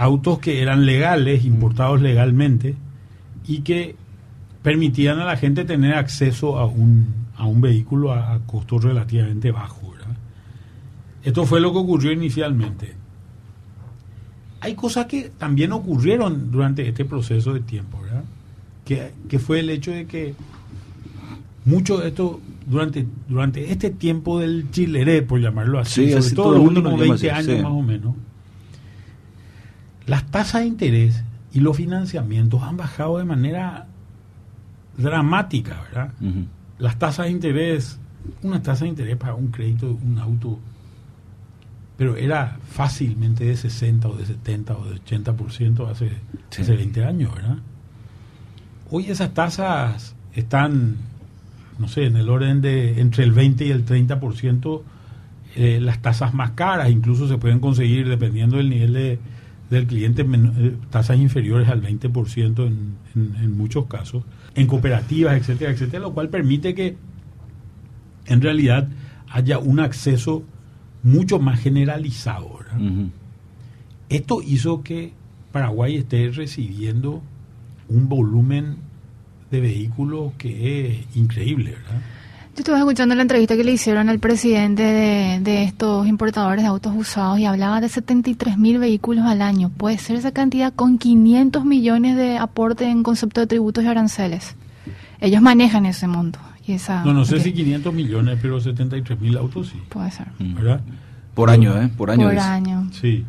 autos 0.00 0.38
que 0.38 0.62
eran 0.62 0.86
legales, 0.86 1.44
importados 1.44 2.00
legalmente, 2.00 2.74
y 3.46 3.60
que 3.60 3.96
permitían 4.62 5.18
a 5.20 5.24
la 5.24 5.36
gente 5.36 5.64
tener 5.64 5.94
acceso 5.94 6.58
a 6.58 6.66
un, 6.66 7.06
a 7.36 7.46
un 7.46 7.60
vehículo 7.60 8.12
a, 8.12 8.34
a 8.34 8.38
costos 8.40 8.82
relativamente 8.82 9.50
bajos. 9.50 9.92
¿verdad? 9.92 10.16
Esto 11.22 11.44
fue 11.44 11.60
lo 11.60 11.72
que 11.72 11.78
ocurrió 11.78 12.12
inicialmente. 12.12 12.94
Hay 14.62 14.74
cosas 14.74 15.06
que 15.06 15.30
también 15.36 15.72
ocurrieron 15.72 16.50
durante 16.50 16.86
este 16.88 17.04
proceso 17.04 17.52
de 17.52 17.60
tiempo, 17.60 18.00
¿verdad? 18.02 18.24
Que, 18.84 19.12
que 19.28 19.38
fue 19.38 19.60
el 19.60 19.70
hecho 19.70 19.90
de 19.90 20.06
que 20.06 20.34
mucho 21.64 21.98
de 21.98 22.08
esto, 22.08 22.40
durante, 22.66 23.06
durante 23.28 23.70
este 23.70 23.90
tiempo 23.90 24.38
del 24.38 24.70
chileré, 24.70 25.22
por 25.22 25.40
llamarlo 25.40 25.78
así, 25.78 26.06
Sí, 26.06 26.22
sobre 26.22 26.34
todo 26.34 26.52
los 26.52 26.62
últimos 26.66 26.92
lo 26.92 26.98
llama 26.98 27.14
20 27.16 27.30
así, 27.30 27.50
años 27.50 27.56
sí. 27.58 27.62
más 27.62 27.72
o 27.72 27.82
menos, 27.82 28.14
las 30.10 30.26
tasas 30.30 30.62
de 30.62 30.66
interés 30.66 31.22
y 31.52 31.60
los 31.60 31.76
financiamientos 31.76 32.62
han 32.64 32.76
bajado 32.76 33.18
de 33.18 33.24
manera 33.24 33.86
dramática, 34.96 35.82
¿verdad? 35.84 36.12
Las 36.78 36.98
tasas 36.98 37.26
de 37.26 37.32
interés, 37.32 37.98
una 38.42 38.60
tasa 38.60 38.84
de 38.84 38.90
interés 38.90 39.16
para 39.16 39.34
un 39.34 39.48
crédito 39.48 39.96
un 40.02 40.18
auto, 40.18 40.58
pero 41.96 42.16
era 42.16 42.58
fácilmente 42.70 43.44
de 43.44 43.56
60 43.56 44.08
o 44.08 44.16
de 44.16 44.26
70 44.26 44.76
o 44.76 44.84
de 44.86 44.96
80% 44.96 45.86
hace, 45.88 46.10
Sí. 46.50 46.62
hace 46.62 46.74
20 46.76 47.04
años, 47.04 47.32
¿verdad? 47.34 47.58
Hoy 48.90 49.06
esas 49.06 49.32
tasas 49.32 50.16
están, 50.34 50.96
no 51.78 51.86
sé, 51.86 52.06
en 52.06 52.16
el 52.16 52.28
orden 52.28 52.60
de 52.60 53.00
entre 53.00 53.22
el 53.22 53.30
20 53.32 53.64
y 53.66 53.70
el 53.70 53.84
30%, 53.84 54.82
eh, 55.56 55.78
las 55.80 56.00
tasas 56.02 56.34
más 56.34 56.52
caras, 56.52 56.90
incluso 56.90 57.28
se 57.28 57.38
pueden 57.38 57.60
conseguir 57.60 58.08
dependiendo 58.08 58.56
del 58.56 58.70
nivel 58.70 58.92
de, 58.92 59.18
del 59.70 59.86
cliente 59.86 60.22
eh, 60.22 60.76
tasas 60.90 61.18
inferiores 61.18 61.68
al 61.68 61.80
20% 61.82 62.66
en, 62.66 62.96
en, 63.14 63.56
muchos 63.56 63.86
casos, 63.86 64.24
en 64.54 64.66
cooperativas, 64.66 65.36
etcétera, 65.36 65.70
etcétera, 65.70 66.02
lo 66.02 66.12
cual 66.12 66.28
permite 66.28 66.74
que 66.74 66.96
en 68.26 68.40
realidad 68.40 68.88
haya 69.28 69.58
un 69.58 69.80
acceso 69.80 70.42
mucho 71.02 71.38
más 71.38 71.60
generalizado. 71.60 72.58
Esto 74.08 74.42
hizo 74.42 74.82
que 74.82 75.12
Paraguay 75.52 75.96
esté 75.96 76.30
recibiendo 76.30 77.22
un 77.88 78.08
volumen 78.08 78.76
de 79.50 79.60
vehículos 79.60 80.32
que 80.36 80.88
es 80.88 81.16
increíble, 81.16 81.72
¿verdad? 81.72 82.02
Yo 82.60 82.62
estuve 82.62 82.76
escuchando 82.76 83.14
la 83.14 83.22
entrevista 83.22 83.56
que 83.56 83.64
le 83.64 83.72
hicieron 83.72 84.10
al 84.10 84.18
presidente 84.18 84.82
de, 84.82 85.64
estos 85.64 86.06
importadores 86.06 86.62
de 86.62 86.68
autos 86.68 86.92
usados 86.94 87.38
y 87.38 87.46
hablaba 87.46 87.80
de 87.80 87.88
73 87.88 88.58
mil 88.58 88.78
vehículos 88.78 89.24
al 89.24 89.40
año. 89.40 89.70
¿Puede 89.70 89.96
ser 89.96 90.16
esa 90.16 90.30
cantidad 90.32 90.70
con 90.70 90.98
500 90.98 91.64
millones 91.64 92.16
de 92.16 92.36
aporte 92.36 92.84
en 92.84 93.02
concepto 93.02 93.40
de 93.40 93.46
tributos 93.46 93.82
y 93.82 93.86
aranceles? 93.86 94.56
Ellos 95.22 95.40
manejan 95.40 95.86
ese 95.86 96.06
monto. 96.06 96.38
Y 96.66 96.72
esa, 96.72 97.02
no, 97.02 97.14
no 97.14 97.24
sé 97.24 97.40
si 97.40 97.54
500 97.54 97.94
millones, 97.94 98.38
pero 98.42 98.60
73 98.60 99.18
mil 99.18 99.38
autos 99.38 99.68
sí. 99.68 99.80
Puede 99.88 100.10
ser. 100.10 100.26
¿Verdad? 100.38 100.82
Por 101.32 101.48
año, 101.48 101.80
¿eh? 101.80 101.88
Por 101.88 102.10
año. 102.10 102.28
Por 102.28 102.38
año. 102.38 102.90
Sí. 102.92 103.24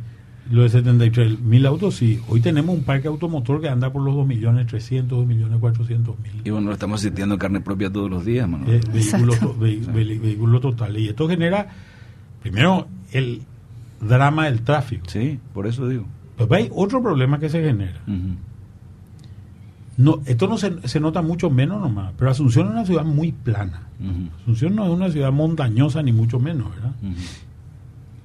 Lo 0.50 0.64
de 0.64 0.70
73 0.70 1.40
mil 1.40 1.66
autos, 1.66 1.96
sí. 1.96 2.20
Hoy 2.28 2.42
tenemos 2.42 2.76
un 2.76 2.84
parque 2.84 3.08
automotor 3.08 3.62
que 3.62 3.70
anda 3.70 3.92
por 3.92 4.02
los 4.02 4.16
2 4.16 4.28
millones 4.28 4.68
300, 4.68 5.20
2 5.20 5.28
millones 5.28 5.60
400 5.60 6.20
mil. 6.20 6.42
Y 6.44 6.50
bueno, 6.50 6.68
lo 6.68 6.74
estamos 6.74 7.02
sintiendo 7.02 7.38
carne 7.38 7.62
propia 7.62 7.92
todos 7.92 8.10
los 8.10 8.26
días, 8.26 8.50
mano. 8.50 8.66
Eh, 8.68 8.82
vehículo, 10.20 10.60
total. 10.60 10.98
Y 10.98 11.10
esto 11.10 11.30
genera, 11.30 11.68
primero, 12.42 12.88
el 13.12 13.44
drama 14.02 14.46
del 14.46 14.62
tráfico. 14.62 15.06
Sí, 15.08 15.40
por 15.54 15.68
eso 15.68 15.88
digo. 15.88 16.06
Pues 16.36 16.52
hay 16.52 16.70
otro 16.74 17.04
problema 17.04 17.40
que 17.40 17.48
se 17.48 17.62
genera. 17.64 18.02
no, 19.98 20.22
esto 20.26 20.48
no 20.48 20.58
se, 20.58 20.88
se, 20.88 21.00
nota 21.00 21.22
mucho 21.22 21.52
menos 21.52 21.80
nomás, 21.80 22.14
pero 22.18 22.32
Asunción 22.32 22.68
es 22.68 22.74
una 22.74 22.86
ciudad 22.86 23.06
muy 23.06 23.32
plana. 23.32 23.84
Asunción 24.42 24.76
no 24.76 24.86
es 24.86 24.90
una 24.90 25.12
ciudad 25.12 25.32
montañosa 25.32 26.02
ni 26.02 26.12
mucho 26.12 26.40
menos, 26.40 26.72
¿verdad? 26.72 26.94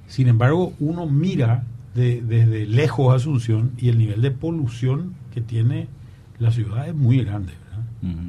Sin 0.07 0.27
embargo, 0.27 0.73
uno 0.79 1.05
mira 1.05 1.63
desde 1.97 2.65
lejos 2.65 3.15
Asunción 3.15 3.71
y 3.77 3.89
el 3.89 3.97
nivel 3.97 4.21
de 4.21 4.31
polución 4.31 5.13
que 5.33 5.41
tiene 5.41 5.87
la 6.39 6.51
ciudad 6.51 6.87
es 6.87 6.95
muy 6.95 7.23
grande. 7.23 7.53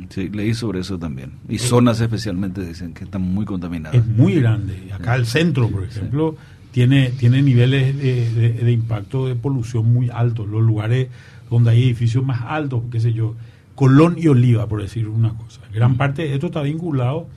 Sí, 0.09 0.31
leí 0.31 0.55
sobre 0.55 0.81
eso 0.81 0.99
también. 0.99 1.33
Y 1.49 1.59
zonas 1.59 2.01
especialmente 2.01 2.65
dicen 2.65 2.95
que 2.95 3.05
están 3.05 3.23
muy 3.23 3.45
contaminadas. 3.45 3.99
Es 3.99 4.07
muy 4.07 4.37
grande. 4.37 4.91
Acá 4.93 5.15
el 5.15 5.27
centro, 5.27 5.69
por 5.69 5.85
ejemplo, 5.85 6.37
tiene, 6.73 7.11
tiene 7.11 7.43
niveles 7.43 7.97
de, 7.97 8.73
impacto 8.73 9.27
de 9.27 9.35
polución 9.35 9.93
muy 9.93 10.11
altos. 10.11 10.49
Los 10.49 10.63
lugares 10.63 11.09
donde 11.51 11.71
hay 11.71 11.85
edificios 11.85 12.25
más 12.25 12.43
altos, 12.47 12.83
qué 12.91 13.01
sé 13.01 13.13
yo, 13.13 13.35
Colón 13.75 14.17
y 14.19 14.29
Oliva, 14.29 14.67
por 14.67 14.83
decir 14.83 15.07
una 15.09 15.35
cosa. 15.35 15.61
Gran 15.73 15.97
parte 15.97 16.23
de 16.23 16.35
esto 16.35 16.47
está 16.47 16.63
vinculado 16.63 17.29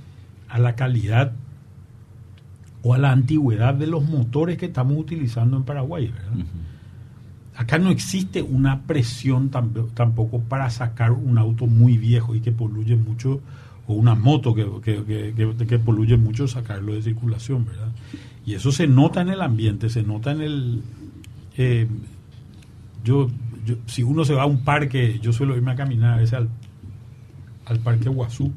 a 0.48 0.58
la 0.58 0.76
calidad 0.76 1.34
o 2.84 2.94
a 2.94 2.98
la 2.98 3.12
antigüedad 3.12 3.74
de 3.74 3.88
los 3.88 4.04
motores 4.04 4.58
que 4.58 4.68
estamos 4.68 4.98
utilizando 4.98 5.58
en 5.58 5.64
Paraguay. 5.64 6.08
¿verdad? 6.08 6.46
Acá 7.56 7.78
no 7.78 7.90
existe 7.90 8.42
una 8.42 8.82
presión 8.84 9.50
tampoco 9.50 10.40
para 10.40 10.70
sacar 10.70 11.12
un 11.12 11.38
auto 11.38 11.68
muy 11.68 11.98
viejo 11.98 12.34
y 12.34 12.42
que 12.42 12.52
poluye 12.52 12.96
mucho, 12.96 13.42
o 13.88 13.94
una 13.94 14.16
moto 14.16 14.56
que, 14.56 14.66
que, 14.82 15.34
que, 15.68 15.80
poluye 15.80 16.18
mucho, 16.18 16.48
sacarlo 16.48 16.94
de 16.94 17.04
circulación. 17.04 17.66
¿verdad? 17.66 17.92
Y 18.46 18.56
eso 18.56 18.72
se 18.72 18.88
nota 18.88 19.22
en 19.22 19.30
el 19.30 19.42
ambiente, 19.42 19.90
se 19.90 20.04
nota 20.04 20.32
en 20.32 20.42
el... 20.42 20.82
Eh, 21.58 21.88
yo, 23.04 23.30
si 23.86 24.02
uno 24.04 24.26
se 24.26 24.34
va 24.34 24.44
a 24.44 24.48
un 24.48 24.64
parque, 24.64 25.20
yo 25.22 25.34
suelo 25.34 25.56
irme 25.56 25.72
a 25.72 25.76
caminar 25.76 26.14
a 26.14 26.18
veces 26.18 26.34
al, 26.34 26.50
al 27.66 27.80
parque 27.80 28.10
Guazú 28.10 28.52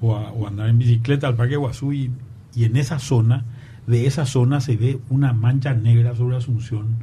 o, 0.00 0.12
o 0.12 0.46
andar 0.46 0.68
en 0.68 0.78
bicicleta 0.78 1.26
al 1.26 1.34
parque 1.34 1.56
Guazú 1.56 1.92
y 1.92 2.10
y 2.54 2.64
en 2.64 2.76
esa 2.76 2.98
zona, 2.98 3.44
de 3.86 4.06
esa 4.06 4.26
zona 4.26 4.60
se 4.60 4.76
ve 4.76 5.00
una 5.08 5.32
mancha 5.32 5.74
negra 5.74 6.14
sobre 6.14 6.36
Asunción 6.36 6.96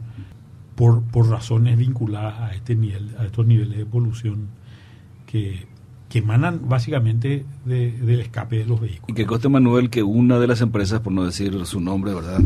por, 0.75 1.02
por 1.04 1.30
razones 1.30 1.78
vinculadas 1.78 2.40
a 2.40 2.54
este 2.54 2.75
nivel, 2.75 3.16
a 3.18 3.25
estos 3.25 3.46
niveles 3.46 3.78
de 3.78 3.86
polución 3.86 4.48
que, 5.25 5.66
que 6.10 6.20
emanan 6.20 6.62
básicamente 6.68 7.46
del 7.66 8.20
escape 8.20 8.58
de 8.60 8.66
los 8.66 8.80
vehículos. 8.80 9.10
Y 9.10 9.14
que 9.14 9.25
coste 9.25 9.50
Manuel 9.50 9.90
que 9.90 10.04
una 10.04 10.40
de 10.40 10.48
las 10.48 10.62
empresas, 10.62 11.00
por 11.00 11.14
no 11.14 11.25
decir 11.25 11.66
su 11.66 11.80
nombre, 11.80 12.14
¿verdad? 12.14 12.40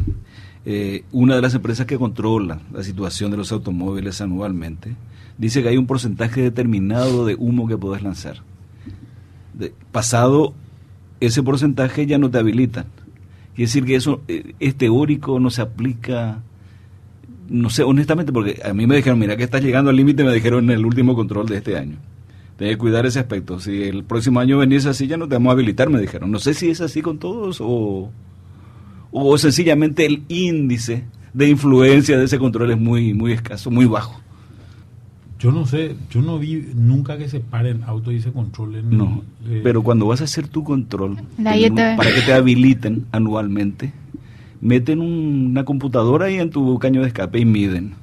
Eh, 0.66 1.06
una 1.12 1.36
de 1.36 1.42
las 1.42 1.56
empresas 1.56 1.86
que 1.86 1.98
controla 1.98 2.60
la 2.74 2.84
situación 2.84 3.32
de 3.32 3.38
los 3.38 3.52
automóviles 3.52 4.22
anualmente, 4.22 4.96
dice 5.38 5.64
que 5.64 5.70
hay 5.70 5.78
un 5.78 5.88
porcentaje 5.88 6.42
determinado 6.42 7.26
de 7.26 7.36
humo 7.36 7.68
que 7.68 7.78
puedes 7.78 8.04
lanzar. 8.04 8.44
De, 9.54 9.74
pasado 9.92 10.54
ese 11.20 11.44
porcentaje 11.44 12.06
ya 12.06 12.18
no 12.18 12.30
te 12.30 12.38
habilitan. 12.38 12.86
Quiere 13.56 13.68
decir 13.68 13.86
que 13.86 13.96
eso 13.96 14.22
eh, 14.28 14.54
es 14.60 14.76
teórico, 14.76 15.40
no 15.40 15.50
se 15.50 15.62
aplica, 15.62 16.42
no 17.50 17.70
sé, 17.70 17.84
honestamente, 17.84 18.32
porque 18.32 18.62
a 18.64 18.74
mí 18.74 18.88
me 18.88 18.96
dijeron, 18.96 19.20
mira 19.20 19.36
que 19.36 19.44
estás 19.44 19.62
llegando 19.62 19.90
al 19.90 19.96
límite, 19.96 20.24
me 20.24 20.34
dijeron 20.34 20.66
en 20.66 20.78
el 20.78 20.86
último 20.86 21.16
control 21.16 21.48
de 21.48 21.58
este 21.58 21.78
año. 21.78 21.98
Tienes 22.58 22.76
que 22.76 22.80
cuidar 22.80 23.06
ese 23.06 23.20
aspecto. 23.20 23.60
Si 23.60 23.84
el 23.84 24.04
próximo 24.04 24.40
año 24.40 24.58
venís 24.58 24.86
así, 24.86 25.08
ya 25.08 25.18
no 25.18 25.28
te 25.28 25.36
vamos 25.36 25.52
a 25.52 25.54
habilitar, 25.54 25.90
me 25.90 26.00
dijeron. 26.00 26.30
No 26.32 26.40
sé 26.40 26.54
si 26.54 26.70
es 26.70 26.82
así 26.82 27.02
con 27.02 27.18
todos 27.18 27.60
o, 27.62 28.12
o 29.12 29.38
sencillamente 29.38 30.06
el 30.06 30.24
índice 30.28 31.06
de 31.34 31.48
influencia 31.48 32.18
de 32.18 32.26
ese 32.26 32.38
control 32.38 32.72
es 32.72 32.78
muy, 32.78 33.14
muy 33.14 33.32
escaso, 33.32 33.72
muy 33.72 33.86
bajo. 33.86 34.22
Yo 35.40 35.54
no 35.54 35.66
sé, 35.66 35.96
yo 36.12 36.22
no 36.22 36.38
vi 36.38 36.68
nunca 36.76 37.18
que 37.18 37.30
se 37.30 37.40
paren 37.40 37.84
autos 37.86 38.14
y 38.14 38.22
se 38.22 38.32
controlen. 38.32 38.90
No, 38.90 39.24
eh, 39.48 39.62
pero 39.64 39.84
cuando 39.84 40.06
vas 40.06 40.20
a 40.20 40.26
hacer 40.26 40.50
tu 40.50 40.66
control, 40.66 41.18
para 41.42 42.14
que 42.14 42.22
te 42.26 42.34
habiliten 42.34 43.06
anualmente, 43.14 43.94
meten 44.60 45.00
una 45.00 45.64
computadora 45.64 46.26
ahí 46.26 46.36
en 46.36 46.50
tu 46.50 46.78
caño 46.78 47.02
de 47.02 47.08
escape 47.08 47.40
y 47.40 47.46
miden. 47.46 47.94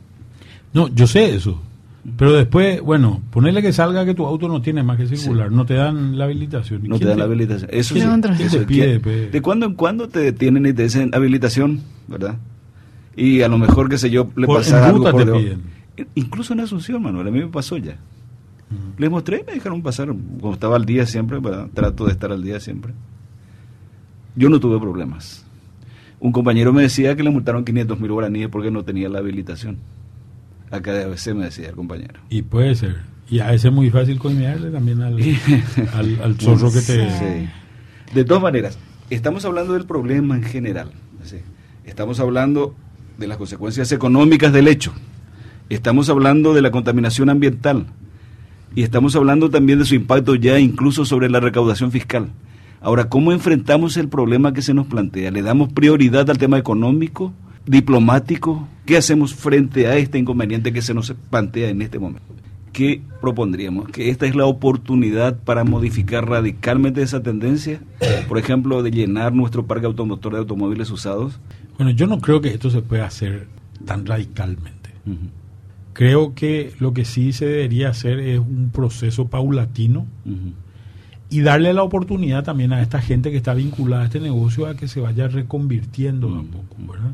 No, 0.72 0.88
yo 0.88 1.06
sé 1.06 1.34
eso. 1.34 1.60
Pero 2.16 2.32
después, 2.32 2.80
bueno, 2.80 3.20
ponerle 3.30 3.60
que 3.60 3.72
salga 3.72 4.06
que 4.06 4.14
tu 4.14 4.24
auto 4.24 4.48
no 4.48 4.62
tiene 4.62 4.82
más 4.82 4.96
que 4.96 5.06
circular, 5.06 5.50
no 5.50 5.66
te 5.66 5.74
dan 5.74 6.16
la 6.16 6.24
habilitación. 6.24 6.84
No 6.84 6.98
te 6.98 7.04
dan 7.04 7.18
la 7.18 7.24
habilitación. 7.24 7.68
Eso, 7.72 7.94
se 8.48 8.60
pide, 8.60 8.98
de 8.98 9.42
cuando 9.42 9.66
en 9.66 9.74
cuando 9.74 10.08
te 10.08 10.20
detienen 10.20 10.64
y 10.66 10.72
te 10.72 10.84
dicen 10.84 11.10
habilitación, 11.12 11.82
¿verdad? 12.06 12.36
Y 13.16 13.42
a 13.42 13.48
lo 13.48 13.58
mejor, 13.58 13.88
qué 13.88 13.98
sé 13.98 14.08
yo, 14.08 14.30
le 14.36 14.46
pasa 14.46 14.86
algo 14.86 15.10
por 15.10 15.24
te 15.24 15.56
Incluso 16.14 16.52
en 16.52 16.60
Asunción, 16.60 17.02
Manuel, 17.02 17.28
a 17.28 17.30
mí 17.30 17.40
me 17.40 17.48
pasó 17.48 17.76
ya. 17.76 17.96
Les 18.98 19.10
mostré 19.10 19.40
y 19.40 19.44
me 19.44 19.52
dejaron 19.52 19.82
pasar, 19.82 20.08
como 20.08 20.52
estaba 20.52 20.76
al 20.76 20.84
día 20.84 21.06
siempre, 21.06 21.38
trato 21.72 22.06
de 22.06 22.12
estar 22.12 22.32
al 22.32 22.42
día 22.42 22.58
siempre. 22.58 22.92
Yo 24.34 24.48
no 24.48 24.58
tuve 24.58 24.78
problemas. 24.80 25.44
Un 26.18 26.32
compañero 26.32 26.72
me 26.72 26.82
decía 26.82 27.14
que 27.14 27.22
le 27.22 27.30
multaron 27.30 27.64
500 27.64 28.00
mil 28.00 28.12
guaraníes 28.12 28.48
porque 28.48 28.70
no 28.70 28.84
tenía 28.84 29.08
la 29.08 29.18
habilitación. 29.18 29.78
Acá 30.70 30.92
de 30.92 31.04
ABC 31.04 31.34
me 31.34 31.44
decía 31.44 31.68
el 31.68 31.76
compañero. 31.76 32.20
Y 32.28 32.42
puede 32.42 32.74
ser. 32.74 32.96
Y 33.28 33.40
a 33.40 33.46
veces 33.46 33.66
es 33.66 33.72
muy 33.72 33.90
fácil 33.90 34.18
coimearle 34.18 34.70
también 34.70 35.02
al, 35.02 35.18
al, 36.22 36.36
zorro 36.36 36.72
que 36.72 36.80
te... 36.80 37.48
De 38.14 38.24
todas 38.24 38.42
maneras, 38.42 38.78
estamos 39.10 39.44
hablando 39.44 39.74
del 39.74 39.84
problema 39.84 40.36
en 40.36 40.42
general. 40.42 40.90
Estamos 41.84 42.20
hablando 42.20 42.74
de 43.18 43.26
las 43.26 43.36
consecuencias 43.36 43.90
económicas 43.92 44.52
del 44.52 44.68
hecho. 44.68 44.92
Estamos 45.68 46.08
hablando 46.08 46.54
de 46.54 46.62
la 46.62 46.70
contaminación 46.70 47.28
ambiental 47.28 47.86
y 48.76 48.82
estamos 48.82 49.16
hablando 49.16 49.50
también 49.50 49.80
de 49.80 49.84
su 49.84 49.96
impacto 49.96 50.36
ya 50.36 50.60
incluso 50.60 51.04
sobre 51.04 51.28
la 51.28 51.40
recaudación 51.40 51.90
fiscal. 51.90 52.28
Ahora, 52.80 53.08
¿cómo 53.08 53.32
enfrentamos 53.32 53.96
el 53.96 54.08
problema 54.08 54.52
que 54.52 54.62
se 54.62 54.74
nos 54.74 54.86
plantea? 54.86 55.32
¿Le 55.32 55.42
damos 55.42 55.72
prioridad 55.72 56.30
al 56.30 56.38
tema 56.38 56.56
económico, 56.56 57.32
diplomático? 57.66 58.68
¿Qué 58.84 58.96
hacemos 58.96 59.34
frente 59.34 59.88
a 59.88 59.96
este 59.96 60.18
inconveniente 60.18 60.72
que 60.72 60.82
se 60.82 60.94
nos 60.94 61.12
plantea 61.30 61.68
en 61.68 61.82
este 61.82 61.98
momento? 61.98 62.22
¿Qué 62.72 63.02
propondríamos? 63.20 63.88
¿Que 63.88 64.10
esta 64.10 64.26
es 64.26 64.36
la 64.36 64.46
oportunidad 64.46 65.36
para 65.42 65.64
modificar 65.64 66.28
radicalmente 66.28 67.02
esa 67.02 67.24
tendencia? 67.24 67.80
Por 68.28 68.38
ejemplo, 68.38 68.84
de 68.84 68.92
llenar 68.92 69.32
nuestro 69.32 69.66
parque 69.66 69.86
automotor 69.86 70.34
de 70.34 70.38
automóviles 70.38 70.90
usados. 70.90 71.40
Bueno, 71.76 71.90
yo 71.90 72.06
no 72.06 72.20
creo 72.20 72.40
que 72.40 72.50
esto 72.50 72.70
se 72.70 72.82
pueda 72.82 73.06
hacer 73.06 73.48
tan 73.84 74.06
radicalmente. 74.06 74.90
Creo 75.96 76.34
que 76.34 76.74
lo 76.78 76.92
que 76.92 77.06
sí 77.06 77.32
se 77.32 77.46
debería 77.46 77.88
hacer 77.88 78.20
es 78.20 78.38
un 78.38 78.68
proceso 78.70 79.28
paulatino 79.28 80.04
y 81.30 81.40
darle 81.40 81.72
la 81.72 81.84
oportunidad 81.84 82.44
también 82.44 82.74
a 82.74 82.82
esta 82.82 83.00
gente 83.00 83.30
que 83.30 83.38
está 83.38 83.54
vinculada 83.54 84.02
a 84.02 84.04
este 84.04 84.20
negocio 84.20 84.66
a 84.66 84.76
que 84.76 84.88
se 84.88 85.00
vaya 85.00 85.26
reconvirtiendo 85.26 86.28
poco, 86.52 86.92
¿verdad? 86.92 87.12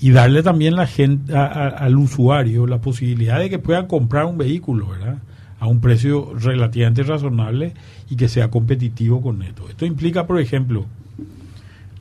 Y 0.00 0.10
darle 0.10 0.42
también 0.42 0.74
la 0.74 0.88
gente, 0.88 1.32
al 1.36 1.96
usuario 1.96 2.66
la 2.66 2.80
posibilidad 2.80 3.38
de 3.38 3.48
que 3.48 3.60
pueda 3.60 3.86
comprar 3.86 4.24
un 4.24 4.36
vehículo, 4.36 4.88
¿verdad? 4.88 5.18
A 5.60 5.68
un 5.68 5.80
precio 5.80 6.34
relativamente 6.34 7.04
razonable 7.04 7.72
y 8.10 8.16
que 8.16 8.26
sea 8.28 8.50
competitivo 8.50 9.22
con 9.22 9.44
esto. 9.44 9.68
Esto 9.68 9.86
implica, 9.86 10.26
por 10.26 10.40
ejemplo, 10.40 10.86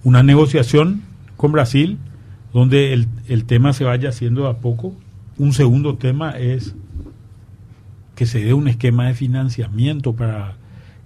una 0.03 0.23
negociación 0.23 1.03
con 1.37 1.51
Brasil 1.51 1.99
donde 2.53 2.91
el, 2.91 3.07
el 3.27 3.45
tema 3.45 3.71
se 3.73 3.83
vaya 3.83 4.09
haciendo 4.09 4.47
a 4.47 4.57
poco 4.57 4.95
un 5.41 5.53
segundo 5.53 5.97
tema 5.97 6.37
es 6.37 6.75
que 8.13 8.27
se 8.27 8.43
dé 8.43 8.53
un 8.53 8.67
esquema 8.67 9.07
de 9.07 9.15
financiamiento 9.15 10.13
para 10.13 10.57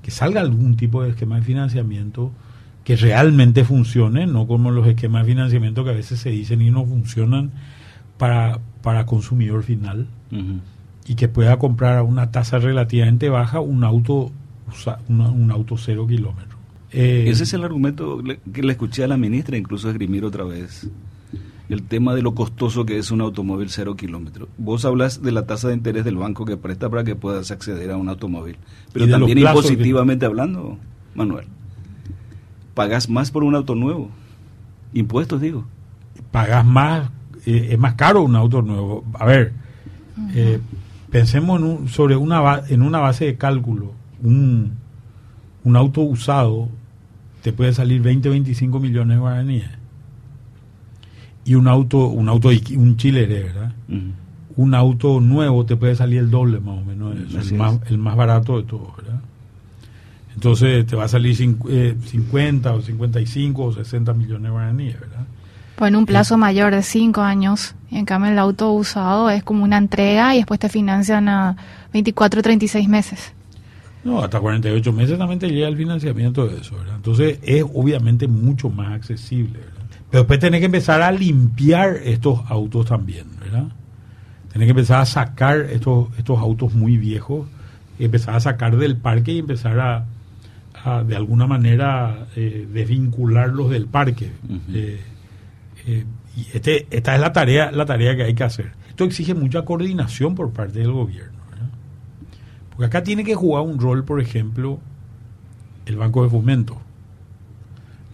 que 0.01 0.11
salga 0.11 0.41
algún 0.41 0.75
tipo 0.75 1.03
de 1.03 1.11
esquema 1.11 1.37
de 1.37 1.41
financiamiento 1.43 2.33
que 2.83 2.97
realmente 2.97 3.63
funcione, 3.63 4.27
no 4.27 4.45
como 4.45 4.71
los 4.71 4.85
esquemas 4.87 5.23
de 5.23 5.31
financiamiento 5.31 5.85
que 5.85 5.91
a 5.91 5.93
veces 5.93 6.19
se 6.19 6.31
dicen 6.31 6.61
y 6.61 6.69
no 6.69 6.85
funcionan 6.85 7.51
para, 8.17 8.59
para 8.81 9.05
consumidor 9.05 9.63
final 9.63 10.07
y 11.07 11.15
que 11.15 11.29
pueda 11.29 11.57
comprar 11.57 11.97
a 11.97 12.03
una 12.03 12.31
tasa 12.31 12.59
relativamente 12.59 13.29
baja 13.29 13.61
un 13.61 13.85
auto 13.85 14.33
un 15.07 15.49
auto 15.49 15.77
cero 15.77 16.05
kilómetro. 16.07 16.57
Eh, 16.91 17.25
Ese 17.29 17.43
es 17.43 17.53
el 17.53 17.63
argumento 17.63 18.21
que 18.51 18.63
le 18.63 18.73
escuché 18.73 19.05
a 19.05 19.07
la 19.07 19.15
ministra 19.15 19.57
incluso 19.57 19.89
esgrimir 19.89 20.25
otra 20.25 20.43
vez. 20.43 20.89
El 21.69 21.83
tema 21.83 22.13
de 22.13 22.21
lo 22.21 22.35
costoso 22.35 22.85
que 22.85 22.97
es 22.97 23.09
un 23.11 23.21
automóvil 23.21 23.69
cero 23.69 23.95
kilómetro. 23.95 24.47
Vos 24.57 24.85
hablas 24.85 25.23
de 25.23 25.31
la 25.31 25.45
tasa 25.47 25.69
de 25.69 25.73
interés 25.73 26.05
del 26.05 26.17
banco 26.17 26.45
que 26.45 26.57
presta 26.57 26.89
para 26.89 27.03
que 27.03 27.15
puedas 27.15 27.49
acceder 27.51 27.91
a 27.91 27.97
un 27.97 28.09
automóvil. 28.09 28.57
Pero 28.93 29.09
también 29.09 29.39
impositivamente 29.39 30.25
hablando, 30.25 30.77
Manuel 31.15 31.47
pagas 32.75 33.09
más 33.09 33.31
por 33.31 33.43
un 33.43 33.55
auto 33.55 33.73
nuevo. 33.73 34.11
Impuestos, 34.93 35.41
digo. 35.41 35.65
Pagas 36.31 36.63
más, 36.63 37.09
eh, 37.47 37.69
es 37.71 37.79
más 37.79 37.95
caro 37.95 38.21
un 38.21 38.35
auto 38.35 38.61
nuevo. 38.61 39.03
A 39.13 39.25
ver, 39.25 39.53
eh, 40.35 40.59
pensemos 41.09 41.59
en 41.59 41.65
un, 41.65 41.87
sobre 41.87 42.15
una, 42.15 42.61
en 42.69 42.83
una 42.83 42.99
base 42.99 43.25
de 43.25 43.37
cálculo. 43.37 43.93
Un, 44.21 44.73
un 45.63 45.75
auto 45.75 46.01
usado 46.01 46.69
te 47.41 47.51
puede 47.53 47.73
salir 47.73 48.01
20, 48.01 48.29
25 48.29 48.79
millones 48.79 49.17
de 49.17 49.21
guaraníes. 49.21 49.69
Y 51.45 51.55
un 51.55 51.67
auto, 51.67 52.07
un 52.07 52.27
auto, 52.27 52.49
un 52.75 52.97
chilere, 52.97 53.43
¿verdad? 53.43 53.71
Un 54.57 54.73
auto 54.73 55.19
nuevo 55.21 55.65
te 55.65 55.75
puede 55.75 55.95
salir 55.95 56.19
el 56.19 56.31
doble 56.31 56.59
más 56.59 56.79
o 56.79 56.85
menos. 56.85 57.15
el, 57.15 57.57
más, 57.57 57.79
el 57.87 57.97
más 57.97 58.15
barato 58.15 58.57
de 58.57 58.63
todos, 58.63 58.97
¿verdad? 58.97 59.21
Entonces 60.33 60.85
te 60.85 60.95
va 60.95 61.05
a 61.05 61.07
salir 61.07 61.35
50 61.35 62.69
eh, 62.69 62.73
o 62.73 62.81
55 62.81 63.63
o 63.63 63.73
60 63.73 64.13
millones 64.13 64.43
de 64.43 64.49
guaraníes, 64.49 64.99
¿verdad? 64.99 65.25
Pues 65.75 65.89
en 65.89 65.95
un 65.95 66.05
plazo 66.05 66.37
mayor 66.37 66.73
de 66.73 66.83
5 66.83 67.21
años. 67.21 67.75
Y 67.89 67.97
en 67.97 68.05
cambio 68.05 68.31
el 68.31 68.39
auto 68.39 68.71
usado 68.71 69.29
es 69.29 69.43
como 69.43 69.63
una 69.63 69.77
entrega 69.77 70.33
y 70.35 70.37
después 70.37 70.59
te 70.59 70.69
financian 70.69 71.27
a 71.29 71.57
24 71.93 72.39
o 72.39 72.43
36 72.43 72.87
meses. 72.87 73.33
No, 74.03 74.21
hasta 74.21 74.39
48 74.39 74.93
meses 74.93 75.17
también 75.17 75.39
te 75.39 75.49
llega 75.49 75.67
el 75.67 75.77
financiamiento 75.77 76.47
de 76.47 76.59
eso, 76.59 76.77
¿verdad? 76.77 76.95
Entonces 76.97 77.39
es 77.41 77.63
obviamente 77.73 78.27
mucho 78.27 78.69
más 78.69 78.93
accesible, 78.93 79.59
¿verdad? 79.59 79.74
Pero 80.09 80.23
después 80.23 80.39
tenés 80.39 80.59
que 80.59 80.67
empezar 80.67 81.01
a 81.01 81.11
limpiar 81.11 81.97
estos 82.03 82.39
autos 82.47 82.85
también, 82.85 83.25
¿verdad? 83.39 83.67
Tenés 84.51 84.67
que 84.67 84.71
empezar 84.71 85.01
a 85.01 85.05
sacar 85.05 85.59
estos, 85.71 86.07
estos 86.17 86.39
autos 86.39 86.73
muy 86.73 86.97
viejos, 86.97 87.47
empezar 87.99 88.35
a 88.35 88.39
sacar 88.39 88.77
del 88.77 88.97
parque 88.97 89.33
y 89.33 89.39
empezar 89.39 89.79
a, 89.79 90.05
de 91.03 91.15
alguna 91.15 91.47
manera 91.47 92.27
eh, 92.35 92.67
desvincularlos 92.71 93.69
del 93.71 93.87
parque. 93.87 94.31
Eh, 94.71 95.01
eh, 95.87 96.05
y 96.37 96.41
este, 96.53 96.87
esta 96.91 97.15
es 97.15 97.21
la 97.21 97.33
tarea, 97.33 97.71
la 97.71 97.85
tarea 97.85 98.15
que 98.15 98.23
hay 98.23 98.33
que 98.33 98.43
hacer. 98.43 98.71
Esto 98.87 99.03
exige 99.03 99.33
mucha 99.33 99.63
coordinación 99.63 100.35
por 100.35 100.51
parte 100.51 100.79
del 100.79 100.91
gobierno. 100.91 101.35
Porque 102.69 102.85
acá 102.85 103.03
tiene 103.03 103.23
que 103.23 103.35
jugar 103.35 103.63
un 103.63 103.79
rol, 103.79 104.03
por 104.03 104.19
ejemplo, 104.19 104.79
el 105.85 105.95
Banco 105.95 106.23
de 106.23 106.29
Fomento. 106.29 106.81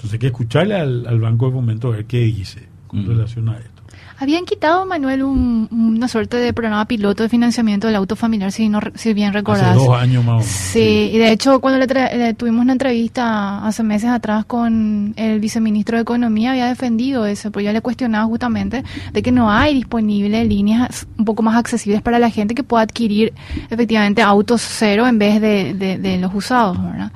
Entonces 0.01 0.13
hay 0.13 0.19
que 0.19 0.27
escucharle 0.27 0.75
al, 0.75 1.19
Banco 1.19 1.45
de 1.45 1.51
Fomento 1.51 1.89
a 1.89 1.91
ver 1.91 2.05
qué 2.05 2.21
dice 2.21 2.67
con 2.87 3.05
relación 3.05 3.49
a 3.49 3.57
esto. 3.59 3.83
Habían 4.17 4.45
quitado, 4.45 4.83
Manuel, 4.87 5.21
una 5.23 6.07
suerte 6.07 6.37
de 6.37 6.53
programa 6.53 6.85
piloto 6.85 7.21
de 7.21 7.29
financiamiento 7.29 7.85
del 7.85 7.95
auto 7.95 8.15
familiar, 8.15 8.51
si, 8.51 8.67
no, 8.67 8.79
si 8.95 9.13
bien 9.13 9.31
recordás. 9.31 9.75
Hace 9.75 9.85
dos 9.85 9.99
años 9.99 10.23
más 10.23 10.33
o 10.33 10.37
menos. 10.37 10.45
Sí, 10.45 11.11
y 11.13 11.17
de 11.19 11.31
hecho, 11.31 11.59
cuando 11.59 11.85
le, 11.85 12.33
tuvimos 12.33 12.61
una 12.61 12.73
entrevista 12.73 13.63
hace 13.65 13.83
meses 13.83 14.09
atrás 14.09 14.45
con 14.45 15.13
el 15.17 15.39
viceministro 15.39 15.97
de 15.97 16.01
Economía, 16.01 16.51
había 16.51 16.67
defendido 16.67 17.25
eso, 17.27 17.51
pues 17.51 17.63
yo 17.63 17.71
le 17.73 17.81
cuestionaba 17.81 18.25
justamente 18.25 18.83
de 19.11 19.21
que 19.21 19.31
no 19.31 19.51
hay 19.51 19.75
disponible 19.75 20.45
líneas 20.45 21.07
un 21.17 21.25
poco 21.25 21.43
más 21.43 21.55
accesibles 21.57 22.01
para 22.01 22.17
la 22.17 22.31
gente 22.31 22.55
que 22.55 22.63
pueda 22.63 22.83
adquirir 22.83 23.33
efectivamente 23.69 24.23
autos 24.23 24.61
cero 24.61 25.07
en 25.07 25.19
vez 25.19 25.41
de, 25.41 25.73
de, 25.73 26.17
los 26.17 26.33
usados, 26.33 26.81
¿verdad? 26.83 27.11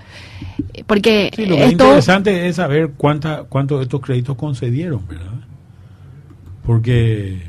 Porque 0.87 1.31
lo 1.37 1.69
interesante 1.69 2.47
es 2.47 2.55
saber 2.55 2.91
cuánta, 2.97 3.43
cuántos 3.43 3.79
de 3.79 3.83
estos 3.83 4.01
créditos 4.01 4.35
concedieron, 4.35 5.07
¿verdad? 5.07 5.45
porque 6.65 7.41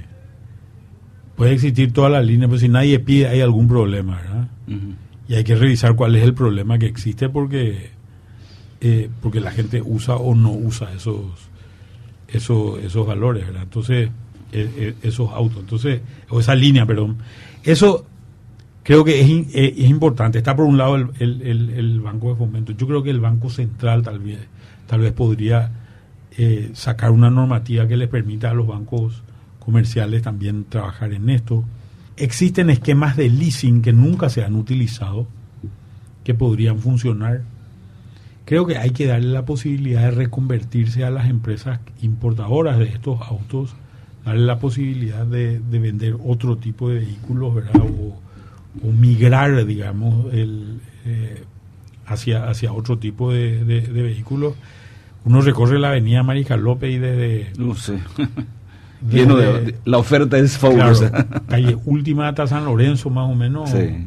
puede 1.36 1.52
existir 1.52 1.92
toda 1.92 2.08
la 2.08 2.22
línea, 2.22 2.48
pero 2.48 2.60
si 2.60 2.68
nadie 2.68 2.98
pide 2.98 3.28
hay 3.28 3.40
algún 3.40 3.68
problema, 3.68 4.16
¿verdad? 4.16 4.48
Y 5.28 5.34
hay 5.34 5.44
que 5.44 5.56
revisar 5.56 5.96
cuál 5.96 6.14
es 6.16 6.22
el 6.22 6.34
problema 6.34 6.78
que 6.78 6.86
existe 6.86 7.28
porque 7.28 7.90
eh, 8.80 9.08
porque 9.22 9.40
la 9.40 9.50
gente 9.50 9.82
usa 9.82 10.16
o 10.16 10.34
no 10.34 10.52
usa 10.52 10.92
esos 10.92 11.24
esos 12.28 12.82
esos 12.82 13.06
valores, 13.06 13.46
¿verdad? 13.46 13.62
Entonces 13.62 14.10
e, 14.52 14.94
e, 15.02 15.08
esos 15.08 15.30
autos, 15.32 15.60
entonces 15.60 16.00
o 16.28 16.40
esa 16.40 16.54
línea, 16.54 16.86
perdón, 16.86 17.16
eso 17.64 18.06
creo 18.86 19.04
que 19.04 19.20
es, 19.20 19.28
eh, 19.28 19.74
es, 19.76 19.90
importante. 19.90 20.38
Está 20.38 20.54
por 20.54 20.64
un 20.64 20.78
lado 20.78 20.94
el, 20.94 21.10
el, 21.18 21.70
el, 21.70 22.00
banco 22.00 22.30
de 22.30 22.36
fomento. 22.36 22.70
Yo 22.70 22.86
creo 22.86 23.02
que 23.02 23.10
el 23.10 23.18
banco 23.18 23.50
central 23.50 24.04
tal 24.04 24.20
vez 24.20 24.38
tal 24.86 25.00
vez 25.00 25.12
podría 25.12 25.72
eh, 26.38 26.70
sacar 26.74 27.10
una 27.10 27.30
normativa 27.30 27.88
que 27.88 27.96
les 27.96 28.08
permita 28.08 28.50
a 28.50 28.54
los 28.54 28.68
bancos 28.68 29.24
comerciales 29.58 30.22
también 30.22 30.66
trabajar 30.68 31.12
en 31.12 31.28
esto. 31.30 31.64
Existen 32.16 32.70
esquemas 32.70 33.16
de 33.16 33.28
leasing 33.28 33.82
que 33.82 33.92
nunca 33.92 34.28
se 34.28 34.44
han 34.44 34.54
utilizado, 34.54 35.26
que 36.22 36.32
podrían 36.34 36.78
funcionar. 36.78 37.42
Creo 38.44 38.66
que 38.66 38.78
hay 38.78 38.90
que 38.90 39.06
darle 39.06 39.32
la 39.32 39.44
posibilidad 39.44 40.02
de 40.02 40.12
reconvertirse 40.12 41.02
a 41.02 41.10
las 41.10 41.28
empresas 41.28 41.80
importadoras 42.02 42.78
de 42.78 42.84
estos 42.84 43.20
autos, 43.20 43.74
darle 44.24 44.46
la 44.46 44.60
posibilidad 44.60 45.26
de, 45.26 45.58
vender 45.58 46.16
otro 46.24 46.56
tipo 46.56 46.88
de 46.88 47.00
vehículos, 47.00 47.56
¿verdad? 47.56 47.82
O, 47.82 48.25
migrar, 48.82 49.64
digamos, 49.66 50.32
el, 50.32 50.80
eh, 51.04 51.42
hacia, 52.06 52.48
hacia 52.48 52.72
otro 52.72 52.98
tipo 52.98 53.32
de, 53.32 53.64
de 53.64 54.02
vehículos 54.02 54.54
uno 55.26 55.40
recorre 55.40 55.78
la 55.80 55.88
avenida 55.88 56.22
Marica 56.22 56.56
López 56.56 56.94
y 56.94 56.98
desde... 56.98 57.50
No 57.58 57.74
sé. 57.74 57.98
Lleno 59.10 59.36
de, 59.36 59.74
La 59.84 59.98
oferta 59.98 60.38
es 60.38 60.56
fabulosa. 60.56 61.10
calle 61.48 61.76
Última 61.84 62.28
hasta 62.28 62.46
San 62.46 62.64
Lorenzo, 62.64 63.10
más 63.10 63.28
o 63.28 63.34
menos. 63.34 63.70
Sí. 63.70 64.06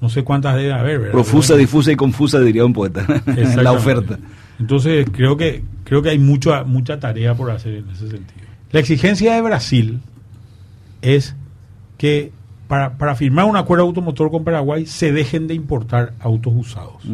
No 0.00 0.08
sé 0.08 0.24
cuántas 0.24 0.56
debe 0.56 0.72
haber, 0.72 0.98
¿verdad? 0.98 1.12
Profusa, 1.12 1.56
difusa 1.56 1.92
y 1.92 1.96
confusa, 1.96 2.40
diría 2.40 2.64
un 2.64 2.72
poeta. 2.72 3.06
la 3.56 3.72
oferta. 3.72 4.18
Entonces, 4.58 5.06
creo 5.12 5.36
que, 5.36 5.62
creo 5.84 6.00
que 6.00 6.08
hay 6.08 6.18
mucha, 6.18 6.64
mucha 6.64 6.98
tarea 6.98 7.34
por 7.34 7.50
hacer 7.50 7.74
en 7.74 7.90
ese 7.90 8.08
sentido. 8.08 8.46
La 8.72 8.80
exigencia 8.80 9.34
de 9.34 9.42
Brasil 9.42 10.00
es 11.02 11.36
que 11.98 12.32
para, 12.68 12.96
para 12.98 13.14
firmar 13.14 13.44
un 13.44 13.56
acuerdo 13.56 13.84
automotor 13.84 14.30
con 14.30 14.44
Paraguay 14.44 14.86
se 14.86 15.12
dejen 15.12 15.46
de 15.46 15.54
importar 15.54 16.14
autos 16.20 16.52
usados. 16.56 17.04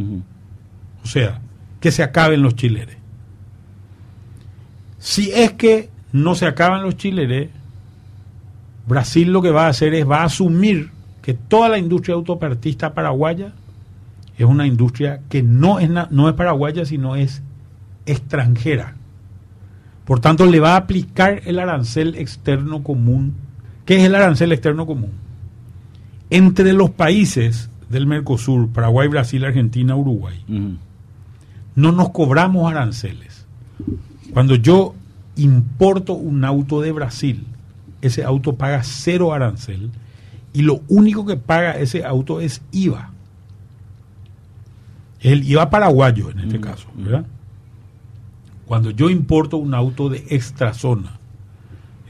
O 1.02 1.06
sea, 1.06 1.40
que 1.80 1.90
se 1.90 2.02
acaben 2.02 2.42
los 2.42 2.54
chileres. 2.54 2.96
Si 4.98 5.30
es 5.32 5.52
que 5.52 5.90
no 6.12 6.34
se 6.34 6.46
acaban 6.46 6.82
los 6.82 6.96
chileres, 6.96 7.50
Brasil 8.86 9.32
lo 9.32 9.42
que 9.42 9.50
va 9.50 9.66
a 9.66 9.70
hacer 9.70 9.94
es 9.94 10.08
va 10.08 10.22
a 10.22 10.24
asumir 10.24 10.90
que 11.22 11.34
toda 11.34 11.68
la 11.68 11.78
industria 11.78 12.14
autopartista 12.14 12.94
paraguaya 12.94 13.52
es 14.36 14.44
una 14.44 14.66
industria 14.66 15.20
que 15.28 15.42
no 15.42 15.78
es, 15.78 15.88
no 15.88 16.28
es 16.28 16.34
paraguaya, 16.34 16.84
sino 16.84 17.16
es 17.16 17.42
extranjera. 18.06 18.94
Por 20.04 20.20
tanto, 20.20 20.46
le 20.46 20.60
va 20.60 20.74
a 20.74 20.76
aplicar 20.76 21.42
el 21.44 21.58
arancel 21.58 22.16
externo 22.16 22.82
común. 22.82 23.34
¿Qué 23.84 23.96
es 23.96 24.04
el 24.04 24.14
arancel 24.14 24.52
externo 24.52 24.86
común? 24.86 25.21
Entre 26.34 26.72
los 26.72 26.88
países 26.88 27.68
del 27.90 28.06
Mercosur, 28.06 28.70
Paraguay, 28.70 29.06
Brasil, 29.06 29.44
Argentina, 29.44 29.94
Uruguay, 29.94 30.42
no 31.74 31.92
nos 31.92 32.08
cobramos 32.08 32.70
aranceles. 32.70 33.44
Cuando 34.32 34.54
yo 34.54 34.94
importo 35.36 36.14
un 36.14 36.42
auto 36.46 36.80
de 36.80 36.90
Brasil, 36.92 37.44
ese 38.00 38.24
auto 38.24 38.54
paga 38.54 38.82
cero 38.82 39.34
arancel 39.34 39.90
y 40.54 40.62
lo 40.62 40.80
único 40.88 41.26
que 41.26 41.36
paga 41.36 41.72
ese 41.78 42.02
auto 42.02 42.40
es 42.40 42.62
IVA. 42.72 43.10
El 45.20 45.44
IVA 45.44 45.68
paraguayo 45.68 46.30
en 46.30 46.40
este 46.40 46.60
caso. 46.60 46.88
¿verdad? 46.94 47.26
Cuando 48.64 48.90
yo 48.90 49.10
importo 49.10 49.58
un 49.58 49.74
auto 49.74 50.08
de 50.08 50.24
extra 50.30 50.72
zona, 50.72 51.18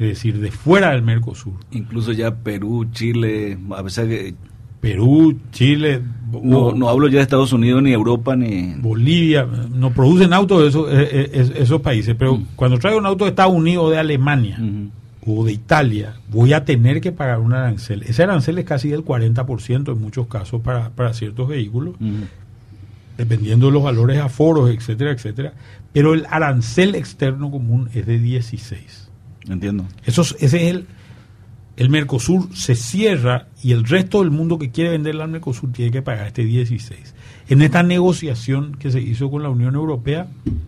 es 0.02 0.08
decir, 0.10 0.40
de 0.40 0.50
fuera 0.50 0.90
del 0.90 1.02
Mercosur. 1.02 1.54
Incluso 1.70 2.12
ya 2.12 2.34
Perú, 2.34 2.86
Chile, 2.92 3.58
a 3.76 3.82
pesar 3.82 4.08
que 4.08 4.34
Perú, 4.82 5.38
Chile. 5.52 6.02
No, 6.42 6.72
no 6.72 6.88
hablo 6.88 7.06
ya 7.06 7.18
de 7.18 7.22
Estados 7.22 7.52
Unidos, 7.52 7.82
ni 7.84 7.92
Europa, 7.92 8.34
ni. 8.34 8.74
Bolivia. 8.74 9.46
No 9.70 9.92
producen 9.92 10.32
autos 10.32 10.68
esos, 10.68 10.92
esos, 10.92 11.80
países. 11.80 12.16
Pero 12.18 12.36
mm. 12.36 12.46
cuando 12.56 12.78
traigo 12.78 12.98
un 12.98 13.06
auto 13.06 13.24
de 13.24 13.30
Estados 13.30 13.54
Unidos 13.54 13.84
o 13.86 13.90
de 13.90 13.98
Alemania, 13.98 14.58
o 15.24 15.44
de 15.44 15.52
Italia, 15.52 16.16
voy 16.28 16.52
a 16.52 16.64
tener 16.64 17.00
que 17.00 17.12
pagar 17.12 17.38
un 17.38 17.52
arancel. 17.52 18.02
Ese 18.02 18.24
arancel 18.24 18.58
es 18.58 18.64
casi 18.64 18.88
del 18.88 19.04
40% 19.04 19.92
en 19.92 20.00
muchos 20.00 20.26
casos 20.26 20.60
para, 20.62 20.90
para 20.90 21.14
ciertos 21.14 21.46
vehículos, 21.46 21.94
dependiendo 23.16 23.66
de 23.66 23.72
los 23.72 23.84
valores 23.84 24.18
aforos, 24.18 24.68
etcétera, 24.68 25.12
etcétera. 25.12 25.52
Pero 25.92 26.12
el 26.12 26.26
arancel 26.28 26.96
externo 26.96 27.52
común 27.52 27.88
es 27.94 28.04
de 28.04 28.18
16. 28.18 29.01
Entiendo. 29.48 29.86
Eso, 30.04 30.22
es- 30.22 30.36
ese 30.40 30.68
es 30.68 30.74
el, 30.74 30.86
el 31.76 31.88
Mercosur 31.90 32.54
se 32.54 32.74
cierra 32.74 33.48
y 33.62 33.72
el 33.72 33.84
resto 33.84 34.20
del 34.20 34.30
mundo 34.30 34.58
que 34.58 34.70
quiere 34.70 34.90
venderle 34.90 35.22
al 35.22 35.30
Mercosur 35.30 35.72
tiene 35.72 35.90
que 35.90 36.02
pagar 36.02 36.26
este 36.28 36.44
16. 36.44 37.14
En 37.48 37.60
esta 37.62 37.82
negociación 37.82 38.76
que 38.76 38.90
se 38.90 39.00
hizo 39.00 39.30
con 39.30 39.42
la 39.42 39.48
Unión 39.50 39.74
Europea, 39.74 40.26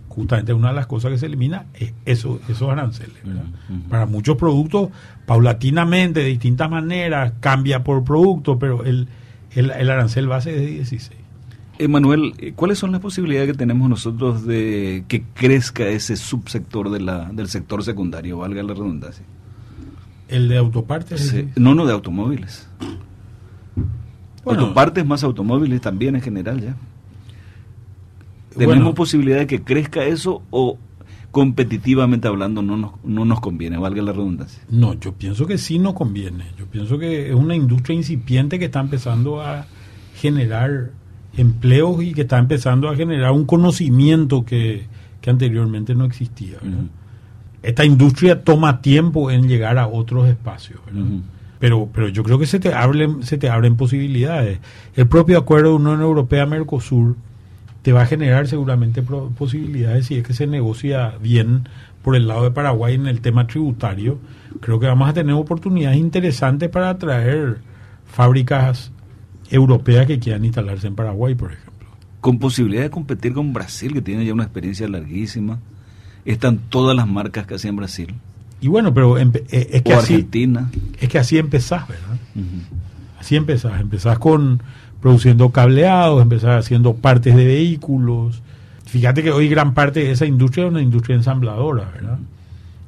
justamente 0.08 0.52
una 0.52 0.68
de 0.68 0.74
las 0.74 0.86
cosas 0.86 1.12
que 1.12 1.18
se 1.18 1.26
elimina 1.26 1.66
es 1.74 1.92
eso, 2.04 2.40
esos 2.48 2.68
aranceles. 2.70 3.14
Para 3.88 4.06
muchos 4.06 4.36
productos, 4.36 4.90
paulatinamente, 5.26 6.20
de 6.20 6.26
distintas 6.26 6.70
maneras, 6.70 7.32
cambia 7.40 7.84
por 7.84 8.02
producto, 8.04 8.58
pero 8.58 8.84
el, 8.84 9.08
el, 9.52 9.70
el 9.70 9.90
arancel 9.90 10.26
base 10.26 10.54
es 10.54 10.60
de 10.60 10.66
16. 10.66 11.20
Emanuel, 11.78 12.34
eh, 12.38 12.52
¿cuáles 12.54 12.78
son 12.78 12.92
las 12.92 13.00
posibilidades 13.00 13.50
que 13.50 13.58
tenemos 13.58 13.88
nosotros 13.88 14.46
de 14.46 15.04
que 15.08 15.24
crezca 15.34 15.86
ese 15.88 16.16
subsector 16.16 16.90
de 16.90 17.00
la, 17.00 17.30
del 17.32 17.48
sector 17.48 17.82
secundario, 17.82 18.38
valga 18.38 18.62
la 18.62 18.74
redundancia? 18.74 19.24
El 20.28 20.48
de 20.48 20.56
autopartes. 20.56 21.20
es 21.20 21.28
Sí, 21.28 21.36
16. 21.36 21.58
No, 21.58 21.74
no, 21.74 21.86
de 21.86 21.92
automóviles. 21.92 22.68
Bueno. 24.44 24.60
Autopartes 24.60 25.04
más 25.04 25.24
automóviles 25.24 25.80
también 25.80 26.14
en 26.14 26.22
general 26.22 26.60
ya. 26.60 26.76
Bueno. 28.54 28.72
¿Tenemos 28.72 28.94
posibilidad 28.94 29.38
de 29.38 29.46
que 29.46 29.62
crezca 29.62 30.04
eso 30.04 30.42
o 30.50 30.78
competitivamente 31.32 32.28
hablando 32.28 32.62
no 32.62 32.76
nos, 32.76 32.92
no 33.02 33.24
nos 33.24 33.40
conviene, 33.40 33.76
valga 33.78 34.00
la 34.02 34.12
redundancia? 34.12 34.62
No, 34.70 34.94
yo 34.94 35.14
pienso 35.14 35.46
que 35.46 35.58
sí 35.58 35.80
nos 35.80 35.94
conviene. 35.94 36.46
Yo 36.56 36.66
pienso 36.66 36.98
que 36.98 37.30
es 37.30 37.34
una 37.34 37.56
industria 37.56 37.96
incipiente 37.96 38.60
que 38.60 38.66
está 38.66 38.78
empezando 38.78 39.42
a 39.42 39.66
generar 40.14 40.92
empleos 41.36 42.02
y 42.02 42.12
que 42.12 42.22
está 42.22 42.38
empezando 42.38 42.88
a 42.88 42.96
generar 42.96 43.32
un 43.32 43.44
conocimiento 43.44 44.44
que, 44.44 44.86
que 45.20 45.30
anteriormente 45.30 45.94
no 45.94 46.04
existía. 46.04 46.58
Esta 47.62 47.84
industria 47.84 48.44
toma 48.44 48.82
tiempo 48.82 49.30
en 49.30 49.48
llegar 49.48 49.78
a 49.78 49.86
otros 49.86 50.28
espacios. 50.28 50.80
Pero, 51.58 51.88
pero 51.92 52.08
yo 52.08 52.22
creo 52.22 52.38
que 52.38 52.46
se 52.46 52.60
te, 52.60 52.74
abren, 52.74 53.22
se 53.22 53.38
te 53.38 53.48
abren 53.48 53.76
posibilidades. 53.76 54.58
El 54.94 55.06
propio 55.06 55.38
acuerdo 55.38 55.70
de 55.70 55.76
Unión 55.76 56.02
Europea-Mercosur 56.02 57.16
te 57.80 57.92
va 57.92 58.02
a 58.02 58.06
generar 58.06 58.48
seguramente 58.48 59.02
posibilidades 59.02 60.06
si 60.06 60.16
es 60.16 60.26
que 60.26 60.34
se 60.34 60.46
negocia 60.46 61.14
bien 61.20 61.68
por 62.02 62.16
el 62.16 62.28
lado 62.28 62.44
de 62.44 62.50
Paraguay 62.50 62.94
en 62.94 63.06
el 63.06 63.22
tema 63.22 63.46
tributario. 63.46 64.18
Creo 64.60 64.78
que 64.78 64.86
vamos 64.86 65.08
a 65.08 65.14
tener 65.14 65.34
oportunidades 65.34 65.98
interesantes 65.98 66.68
para 66.68 66.90
atraer 66.90 67.58
fábricas 68.04 68.92
europeas 69.50 70.06
que 70.06 70.18
quieran 70.18 70.44
instalarse 70.44 70.86
en 70.86 70.94
Paraguay, 70.94 71.34
por 71.34 71.52
ejemplo. 71.52 71.88
Con 72.20 72.38
posibilidad 72.38 72.82
de 72.82 72.90
competir 72.90 73.32
con 73.32 73.52
Brasil, 73.52 73.92
que 73.92 74.02
tiene 74.02 74.24
ya 74.24 74.32
una 74.32 74.44
experiencia 74.44 74.88
larguísima. 74.88 75.58
Están 76.24 76.58
todas 76.70 76.96
las 76.96 77.06
marcas 77.06 77.46
casi 77.46 77.68
en 77.68 77.76
Brasil. 77.76 78.14
Y 78.60 78.68
bueno, 78.68 78.94
pero 78.94 79.18
eh, 79.18 79.30
es, 79.50 79.82
que 79.82 79.92
O 79.92 79.98
así, 79.98 80.14
Argentina. 80.14 80.70
es 80.98 81.08
que 81.08 81.18
así 81.18 81.36
empezás, 81.36 81.86
¿verdad? 81.86 82.16
Así 83.20 83.36
empezás. 83.36 83.78
Empezás 83.80 84.18
con 84.18 84.62
produciendo 85.02 85.50
cableados, 85.50 86.22
empezás 86.22 86.64
haciendo 86.64 86.94
partes 86.94 87.36
de 87.36 87.44
vehículos. 87.44 88.42
Fíjate 88.86 89.22
que 89.22 89.32
hoy 89.32 89.48
gran 89.48 89.74
parte 89.74 90.00
de 90.00 90.12
esa 90.12 90.24
industria 90.24 90.64
es 90.64 90.70
una 90.70 90.80
industria 90.80 91.16
ensambladora, 91.16 91.90
¿verdad? 91.94 92.18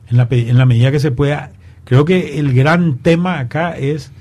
En 0.08 0.16
la, 0.16 0.26
en 0.30 0.56
la 0.56 0.64
medida 0.64 0.90
que 0.90 1.00
se 1.00 1.10
pueda. 1.10 1.50
Creo 1.84 2.06
que 2.06 2.38
el 2.38 2.54
gran 2.54 2.96
tema 2.98 3.38
acá 3.38 3.76
es 3.76 4.12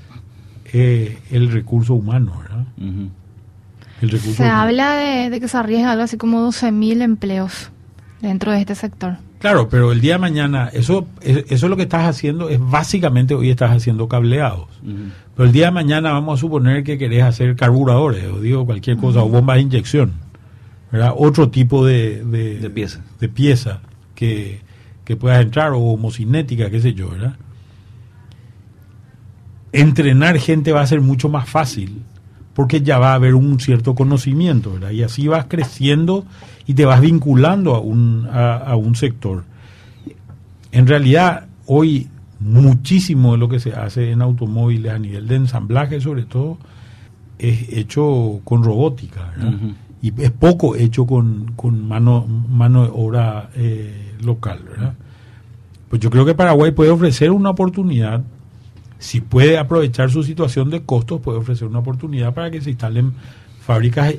eh, 0.72 1.18
el 1.30 1.50
recurso 1.50 1.94
humano, 1.94 2.32
¿verdad? 2.40 2.64
Ujú. 2.78 3.08
El 4.02 4.10
recurso 4.10 4.34
Se 4.36 4.42
humano. 4.42 4.60
habla 4.60 4.92
de, 4.96 5.30
de 5.30 5.40
que 5.40 5.48
se 5.48 5.56
arriesga 5.56 5.92
algo 5.92 6.04
así 6.04 6.16
como 6.16 6.46
12.000 6.46 7.02
empleos 7.02 7.70
dentro 8.20 8.52
de 8.52 8.60
este 8.60 8.74
sector. 8.74 9.16
Claro, 9.38 9.68
pero 9.68 9.92
el 9.92 10.00
día 10.00 10.14
de 10.14 10.18
mañana, 10.18 10.70
eso, 10.72 11.06
es- 11.20 11.44
eso 11.50 11.68
lo 11.68 11.76
que 11.76 11.82
estás 11.82 12.06
haciendo 12.08 12.48
es 12.48 12.58
básicamente 12.58 13.34
hoy 13.34 13.50
estás 13.50 13.70
haciendo 13.70 14.08
cableados. 14.08 14.68
Pero 15.34 15.46
el 15.46 15.52
día 15.52 15.66
de 15.66 15.72
mañana 15.72 16.12
vamos 16.12 16.38
a 16.38 16.40
suponer 16.40 16.82
que 16.84 16.96
querés 16.98 17.22
hacer 17.22 17.54
carburadores, 17.56 18.24
o 18.26 18.40
digo 18.40 18.64
cualquier 18.64 18.96
cosa, 18.96 19.22
o 19.22 19.28
bombas 19.28 19.56
de 19.56 19.62
inyección, 19.62 20.12
¿verdad? 20.90 21.12
Otro 21.16 21.50
tipo 21.50 21.84
de, 21.84 22.24
de, 22.24 22.58
De 22.58 22.70
pieza. 22.70 23.02
de 23.20 23.28
pieza 23.28 23.80
que, 24.14 24.60
que 25.04 25.16
puedas 25.16 25.42
entrar, 25.42 25.72
o 25.72 25.78
homocinética, 25.80 26.70
qué 26.70 26.80
sé 26.80 26.94
yo, 26.94 27.10
¿verdad? 27.10 27.36
Entrenar 29.72 30.38
gente 30.38 30.72
va 30.72 30.80
a 30.80 30.86
ser 30.86 31.00
mucho 31.00 31.28
más 31.28 31.48
fácil, 31.48 32.02
porque 32.54 32.82
ya 32.82 32.98
va 32.98 33.12
a 33.12 33.14
haber 33.14 33.34
un 33.34 33.60
cierto 33.60 33.94
conocimiento, 33.94 34.72
¿verdad? 34.74 34.90
Y 34.90 35.02
así 35.02 35.28
vas 35.28 35.46
creciendo 35.46 36.24
y 36.66 36.74
te 36.74 36.84
vas 36.84 37.00
vinculando 37.00 37.74
a 37.74 37.80
un, 37.80 38.26
a, 38.30 38.56
a 38.56 38.76
un 38.76 38.94
sector. 38.96 39.44
En 40.72 40.86
realidad, 40.86 41.46
hoy 41.66 42.08
muchísimo 42.40 43.32
de 43.32 43.38
lo 43.38 43.48
que 43.48 43.60
se 43.60 43.72
hace 43.72 44.10
en 44.10 44.22
automóviles 44.22 44.92
a 44.92 44.98
nivel 44.98 45.26
de 45.26 45.36
ensamblaje, 45.36 46.00
sobre 46.00 46.24
todo, 46.24 46.58
es 47.38 47.72
hecho 47.72 48.40
con 48.44 48.62
robótica. 48.62 49.32
Y 50.02 50.12
es 50.22 50.30
poco 50.30 50.76
hecho 50.76 51.06
con, 51.06 51.52
con 51.56 51.86
mano, 51.86 52.26
mano 52.26 52.84
de 52.84 52.90
obra 52.92 53.50
eh, 53.54 54.14
local, 54.22 54.60
¿verdad? 54.68 54.94
Pues 55.88 56.00
yo 56.00 56.10
creo 56.10 56.24
que 56.24 56.34
Paraguay 56.34 56.72
puede 56.72 56.90
ofrecer 56.90 57.30
una 57.30 57.50
oportunidad, 57.50 58.22
si 59.06 59.20
puede 59.20 59.56
aprovechar 59.56 60.10
su 60.10 60.24
situación 60.24 60.68
de 60.68 60.82
costos, 60.82 61.20
puede 61.20 61.38
ofrecer 61.38 61.68
una 61.68 61.78
oportunidad 61.78 62.34
para 62.34 62.50
que 62.50 62.60
se 62.60 62.70
instalen 62.70 63.12
fábricas 63.60 64.12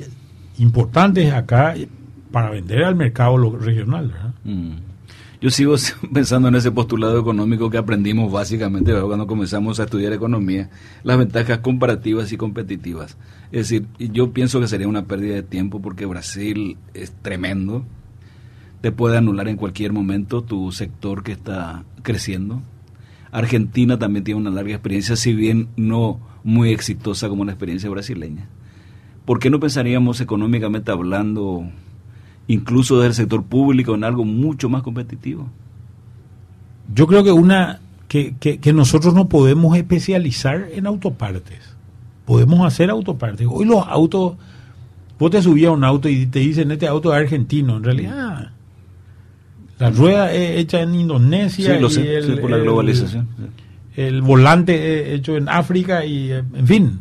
importantes 0.56 1.30
acá 1.30 1.74
para 2.32 2.48
vender 2.48 2.84
al 2.84 2.96
mercado 2.96 3.58
regional. 3.58 4.32
Mm. 4.44 4.76
Yo 5.42 5.50
sigo 5.50 5.74
pensando 6.14 6.48
en 6.48 6.54
ese 6.54 6.72
postulado 6.72 7.20
económico 7.20 7.68
que 7.68 7.76
aprendimos 7.76 8.32
básicamente 8.32 8.98
cuando 8.98 9.26
comenzamos 9.26 9.78
a 9.78 9.84
estudiar 9.84 10.14
economía, 10.14 10.70
las 11.02 11.18
ventajas 11.18 11.58
comparativas 11.58 12.32
y 12.32 12.38
competitivas. 12.38 13.18
Es 13.52 13.68
decir, 13.68 13.86
yo 13.98 14.32
pienso 14.32 14.58
que 14.58 14.68
sería 14.68 14.88
una 14.88 15.04
pérdida 15.04 15.34
de 15.34 15.42
tiempo 15.42 15.82
porque 15.82 16.06
Brasil 16.06 16.78
es 16.94 17.12
tremendo, 17.20 17.84
te 18.80 18.90
puede 18.90 19.18
anular 19.18 19.48
en 19.48 19.56
cualquier 19.58 19.92
momento 19.92 20.40
tu 20.40 20.72
sector 20.72 21.22
que 21.22 21.32
está 21.32 21.84
creciendo. 22.02 22.62
Argentina 23.30 23.98
también 23.98 24.24
tiene 24.24 24.40
una 24.40 24.50
larga 24.50 24.72
experiencia, 24.72 25.16
si 25.16 25.34
bien 25.34 25.68
no 25.76 26.20
muy 26.44 26.70
exitosa 26.70 27.28
como 27.28 27.44
la 27.44 27.52
experiencia 27.52 27.90
brasileña. 27.90 28.48
¿Por 29.24 29.38
qué 29.38 29.50
no 29.50 29.60
pensaríamos 29.60 30.20
económicamente 30.20 30.90
hablando, 30.90 31.68
incluso 32.46 32.96
desde 32.96 33.08
el 33.08 33.14
sector 33.14 33.44
público, 33.44 33.94
en 33.94 34.04
algo 34.04 34.24
mucho 34.24 34.68
más 34.68 34.82
competitivo? 34.82 35.48
Yo 36.94 37.06
creo 37.06 37.22
que 37.22 37.32
una 37.32 37.80
que, 38.08 38.72
nosotros 38.74 39.12
no 39.14 39.28
podemos 39.28 39.76
especializar 39.76 40.68
en 40.72 40.86
autopartes. 40.86 41.76
Podemos 42.24 42.66
hacer 42.66 42.90
autopartes. 42.90 43.46
Hoy 43.50 43.66
los 43.66 43.86
autos, 43.86 44.36
vos 45.18 45.30
te 45.30 45.42
subías 45.42 45.68
a 45.68 45.72
un 45.72 45.84
auto 45.84 46.08
y 46.08 46.26
te 46.26 46.38
dicen 46.38 46.70
este 46.70 46.86
auto 46.86 47.12
es 47.14 47.20
argentino. 47.20 47.76
En 47.76 47.84
realidad, 47.84 48.52
la 49.78 49.90
rueda 49.90 50.32
es 50.32 50.58
hecha 50.58 50.80
en 50.82 50.94
Indonesia. 50.94 51.74
Sí, 51.74 51.80
lo 51.80 51.88
y 51.88 51.90
sé, 51.90 52.16
el, 52.16 52.24
sí, 52.24 52.32
por 52.40 52.50
la 52.50 52.58
globalización. 52.58 53.28
el 53.96 54.22
volante 54.22 55.12
es 55.12 55.18
hecho 55.20 55.36
en 55.36 55.48
África 55.48 56.04
y 56.04 56.32
eh, 56.32 56.42
en 56.54 56.66
fin. 56.66 57.00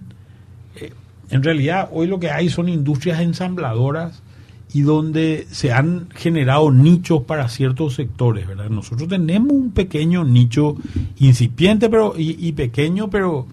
Eh, 0.75 0.91
En 1.29 1.43
realidad 1.43 1.89
hoy 1.91 2.07
lo 2.07 2.19
que 2.19 2.29
hay 2.31 2.49
son 2.49 2.69
industrias 2.69 3.19
ensambladoras 3.21 4.21
y 4.73 4.81
donde 4.81 5.47
se 5.49 5.71
han 5.71 6.09
generado 6.13 6.71
nichos 6.71 7.23
para 7.23 7.47
ciertos 7.47 7.95
sectores, 7.95 8.45
¿verdad? 8.47 8.69
Nosotros 8.69 9.07
tenemos 9.07 9.51
un 9.53 9.71
pequeño 9.71 10.23
nicho 10.25 10.75
incipiente 11.19 11.89
pero 11.89 12.13
y, 12.17 12.35
y 12.47 12.51
pequeño, 12.51 13.09
pero 13.09 13.47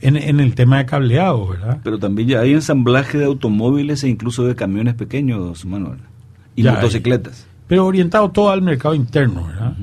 en, 0.00 0.16
en 0.16 0.40
el 0.40 0.54
tema 0.54 0.78
de 0.78 0.86
cableado, 0.86 1.46
¿verdad? 1.48 1.80
Pero 1.84 1.98
también 1.98 2.28
ya 2.28 2.40
hay 2.40 2.52
ensamblaje 2.54 3.18
de 3.18 3.24
automóviles 3.26 4.02
e 4.04 4.08
incluso 4.08 4.44
de 4.46 4.54
camiones 4.54 4.94
pequeños, 4.94 5.64
Manuel. 5.66 5.98
Y 6.54 6.62
Ya 6.62 6.72
hay. 6.72 7.46
Pero 7.68 7.86
orientado 7.86 8.30
todo 8.30 8.50
al 8.50 8.62
mercado 8.62 8.94
interno, 8.94 9.44
¿verdad? 9.46 9.74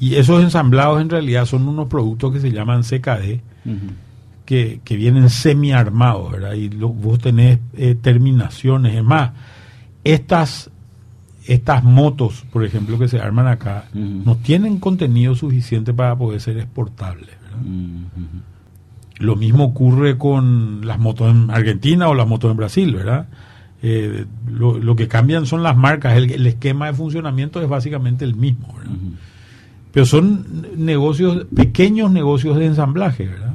Y 0.00 0.14
esos 0.16 0.42
ensamblados 0.42 1.00
en 1.00 1.10
realidad 1.10 1.44
son 1.46 1.66
unos 1.66 1.88
productos 1.88 2.32
que 2.32 2.40
se 2.40 2.50
llaman 2.52 2.82
CKD, 2.82 3.40
Ujú. 3.64 3.76
que, 4.44 4.80
que 4.84 4.96
vienen 4.96 5.28
semi-armados, 5.30 6.32
¿verdad? 6.32 6.52
Y 6.54 6.68
lo- 6.70 6.90
vos 6.90 7.18
tenés 7.18 7.58
eh, 7.74 7.94
terminaciones. 8.00 8.94
Es 8.94 9.02
más, 9.04 9.30
estas, 10.04 10.70
estas 11.46 11.82
motos, 11.82 12.44
por 12.52 12.64
ejemplo, 12.64 12.98
que 12.98 13.08
se 13.08 13.18
arman 13.20 13.46
acá, 13.48 13.86
no 13.94 14.36
tienen 14.36 14.78
contenido 14.78 15.34
suficiente 15.34 15.92
para 15.94 16.14
poder 16.16 16.40
ser 16.40 16.58
exportables, 16.58 17.30
¿verdad? 17.42 17.58
Lo 19.18 19.34
mismo 19.34 19.64
ocurre 19.64 20.16
con 20.16 20.86
las 20.86 20.98
motos 21.00 21.30
en 21.34 21.50
Argentina 21.50 22.08
o 22.08 22.14
las 22.14 22.28
motos 22.28 22.50
en 22.52 22.56
Brasil, 22.56 22.94
¿verdad? 22.94 23.26
Eh, 23.80 24.24
lo, 24.48 24.78
lo 24.78 24.96
que 24.96 25.06
cambian 25.06 25.46
son 25.46 25.62
las 25.62 25.76
marcas, 25.76 26.16
el, 26.16 26.30
el 26.32 26.46
esquema 26.46 26.86
de 26.86 26.94
funcionamiento 26.94 27.62
es 27.62 27.68
básicamente 27.68 28.24
el 28.24 28.34
mismo, 28.34 28.74
¿verdad? 28.76 28.96
Pero 29.92 30.06
son 30.06 30.66
negocios, 30.76 31.46
pequeños 31.54 32.10
negocios 32.10 32.56
de 32.56 32.66
ensamblaje, 32.66 33.26
¿verdad? 33.26 33.54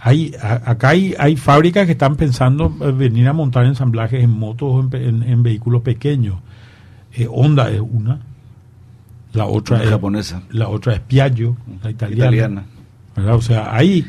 Hay, 0.00 0.34
acá 0.40 0.90
hay, 0.90 1.14
hay 1.18 1.36
fábricas 1.36 1.86
que 1.86 1.92
están 1.92 2.16
pensando 2.16 2.68
venir 2.68 3.26
a 3.26 3.32
montar 3.32 3.64
ensamblajes 3.64 4.22
en 4.22 4.30
motos 4.30 4.68
o 4.70 4.96
en, 4.96 5.42
vehículos 5.42 5.80
pequeños. 5.80 6.36
Eh, 7.14 7.26
Honda 7.30 7.70
es 7.70 7.80
una, 7.80 8.20
la 9.32 9.46
otra 9.46 9.82
es 9.82 9.88
japonesa, 9.88 10.42
la 10.50 10.68
otra 10.68 10.94
es 10.94 11.00
Piaggio, 11.00 11.56
la 11.82 11.90
italiana. 11.90 12.64
O 13.16 13.40
sea, 13.40 13.74
hay, 13.74 14.04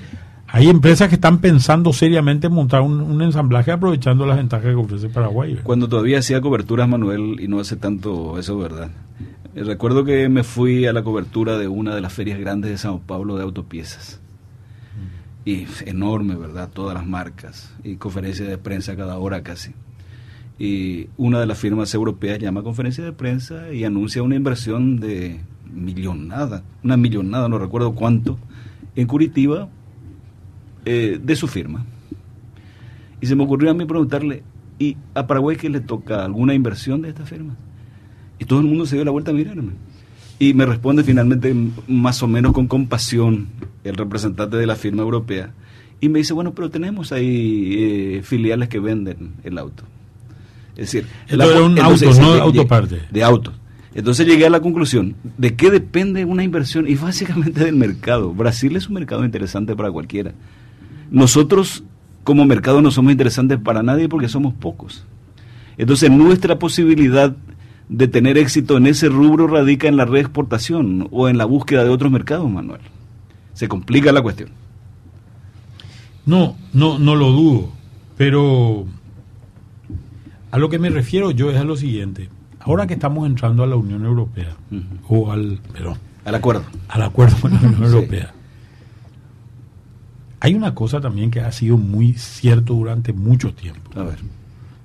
hay 0.47 0.69
empresas 0.69 1.09
que 1.09 1.15
están 1.15 1.39
pensando 1.39 1.91
seriamente 1.91 2.47
en 2.47 2.53
montar 2.53 2.81
un, 2.81 3.21
ensamblaje 3.21 3.71
aprovechando 3.71 4.25
las 4.25 4.37
ventajas 4.37 4.67
que 4.67 4.75
ofrece 4.75 5.09
Paraguay. 5.09 5.59
Cuando 5.63 5.89
todavía 5.89 6.19
hacía 6.19 6.41
coberturas, 6.41 6.87
Manuel, 6.87 7.39
y 7.39 7.47
no 7.47 7.59
hace 7.59 7.75
tanto 7.75 8.37
eso, 8.37 8.57
¿verdad? 8.57 8.91
Eh, 9.55 9.63
recuerdo 9.63 10.03
que 10.03 10.29
me 10.29 10.43
fui 10.43 10.85
a 10.85 10.93
la 10.93 11.03
cobertura 11.03 11.57
de 11.57 11.67
una 11.67 11.95
de 11.95 12.01
las 12.01 12.13
ferias 12.13 12.39
grandes 12.39 12.71
de 12.71 12.77
Sao 12.77 12.99
Paulo 12.99 13.37
de 13.37 13.43
autopiezas 13.43 14.21
y 15.45 15.67
enorme, 15.85 16.35
¿verdad? 16.35 16.69
Todas 16.73 16.95
las 16.95 17.05
marcas 17.05 17.73
y 17.83 17.97
conferencias 17.97 18.49
de 18.49 18.57
prensa 18.57 18.95
cada 18.95 19.17
hora 19.17 19.43
casi. 19.43 19.73
Y 20.57 21.09
una 21.17 21.39
de 21.39 21.45
las 21.45 21.59
firmas 21.59 21.93
europeas 21.93 22.39
llama 22.39 22.63
conferencia 22.63 23.03
de 23.03 23.11
prensa 23.11 23.71
y 23.71 23.83
anuncia 23.83 24.23
una 24.23 24.35
inversión 24.35 24.99
de 24.99 25.41
millonada, 25.71 26.63
una 26.83 26.97
millonada, 26.97 27.47
no 27.49 27.59
recuerdo 27.59 27.93
cuánto, 27.93 28.39
en 28.95 29.05
Curitiba 29.05 29.69
eh, 30.85 31.19
de 31.21 31.35
su 31.35 31.47
firma. 31.47 31.85
Y 33.21 33.27
se 33.27 33.35
me 33.35 33.43
ocurrió 33.43 33.71
a 33.71 33.73
mí 33.73 33.85
preguntarle, 33.85 34.43
¿y 34.79 34.97
a 35.13 35.27
Paraguay 35.27 35.57
qué 35.57 35.69
le 35.69 35.79
toca 35.79 36.23
alguna 36.23 36.53
inversión 36.53 37.01
de 37.01 37.09
esta 37.09 37.25
firma? 37.25 37.55
Y 38.39 38.45
todo 38.45 38.59
el 38.59 38.65
mundo 38.65 38.85
se 38.85 38.95
dio 38.95 39.05
la 39.05 39.11
vuelta 39.11 39.31
a 39.31 39.33
mirarme. 39.33 39.73
Y 40.37 40.53
me 40.53 40.65
responde 40.65 41.03
finalmente 41.03 41.55
más 41.87 42.21
o 42.21 42.27
menos 42.27 42.53
con 42.53 42.67
compasión 42.67 43.47
el 43.83 43.95
representante 43.95 44.57
de 44.57 44.67
la 44.67 44.75
firma 44.75 45.01
europea 45.01 45.53
y 46.01 46.09
me 46.09 46.19
dice, 46.19 46.33
bueno, 46.33 46.53
pero 46.53 46.69
tenemos 46.69 47.11
ahí 47.11 47.75
eh, 47.77 48.21
filiales 48.23 48.69
que 48.69 48.79
venden 48.79 49.33
el 49.43 49.57
auto. 49.57 49.83
Es 50.75 50.91
decir, 50.91 51.07
el 51.27 51.41
un 51.41 51.79
auto, 51.79 52.13
no 52.19 52.33
de 52.33 52.41
autoparte. 52.41 53.01
De 53.09 53.23
autos. 53.23 53.53
Entonces 53.93 54.27
llegué 54.27 54.45
a 54.45 54.49
la 54.49 54.59
conclusión 54.59 55.15
de 55.37 55.55
qué 55.55 55.71
depende 55.71 56.25
una 56.25 56.43
inversión 56.43 56.85
y 56.87 56.95
básicamente 56.95 57.63
del 57.63 57.75
mercado. 57.75 58.33
Brasil 58.33 58.75
es 58.75 58.87
un 58.87 58.95
mercado 58.95 59.23
interesante 59.23 59.73
para 59.75 59.89
cualquiera. 59.89 60.33
Nosotros 61.11 61.83
como 62.23 62.45
mercado 62.45 62.81
no 62.81 62.91
somos 62.91 63.11
interesantes 63.11 63.59
para 63.59 63.83
nadie 63.83 64.09
porque 64.09 64.27
somos 64.27 64.53
pocos. 64.53 65.05
Entonces 65.77 66.09
nuestra 66.09 66.57
posibilidad 66.57 67.35
de 67.89 68.07
tener 68.07 68.37
éxito 68.37 68.77
en 68.77 68.87
ese 68.87 69.09
rubro 69.09 69.47
radica 69.47 69.87
en 69.87 69.97
la 69.97 70.05
reexportación 70.05 71.07
o 71.11 71.29
en 71.29 71.37
la 71.37 71.45
búsqueda 71.45 71.83
de 71.83 71.89
otros 71.89 72.11
mercados, 72.11 72.49
Manuel. 72.49 72.81
Se 73.53 73.67
complica 73.67 74.11
la 74.11 74.21
cuestión. 74.21 74.49
No, 76.25 76.55
no, 76.73 76.97
no 76.97 77.15
lo 77.15 77.31
dudo, 77.31 77.69
pero 78.17 78.85
a 80.49 80.57
lo 80.57 80.69
que 80.69 80.79
me 80.79 80.89
refiero 80.89 81.29
yo 81.31 81.51
es 81.51 81.57
a 81.57 81.63
lo 81.63 81.77
siguiente. 81.77 82.29
Ahora 82.59 82.87
que 82.87 82.95
estamos 82.95 83.27
entrando 83.27 83.61
a 83.61 83.67
la 83.67 83.75
Unión 83.75 84.03
Europea, 84.03 84.55
o 85.07 85.31
al, 85.31 85.59
perdón, 85.71 85.99
al 86.25 86.33
acuerdo. 86.33 86.63
Al 86.87 87.03
acuerdo 87.03 87.37
con 87.39 87.53
la 87.53 87.59
Unión 87.59 87.83
Europea. 87.83 88.33
Hay 90.45 90.53
una 90.53 90.75
cosa 90.75 91.01
también 91.01 91.31
que 91.31 91.41
ha 91.41 91.51
sido 91.51 91.75
muy 91.75 92.13
cierto 92.13 92.75
durante 92.75 93.13
mucho 93.13 93.51
tiempo. 93.55 93.99
A 93.99 94.03
ver 94.03 94.19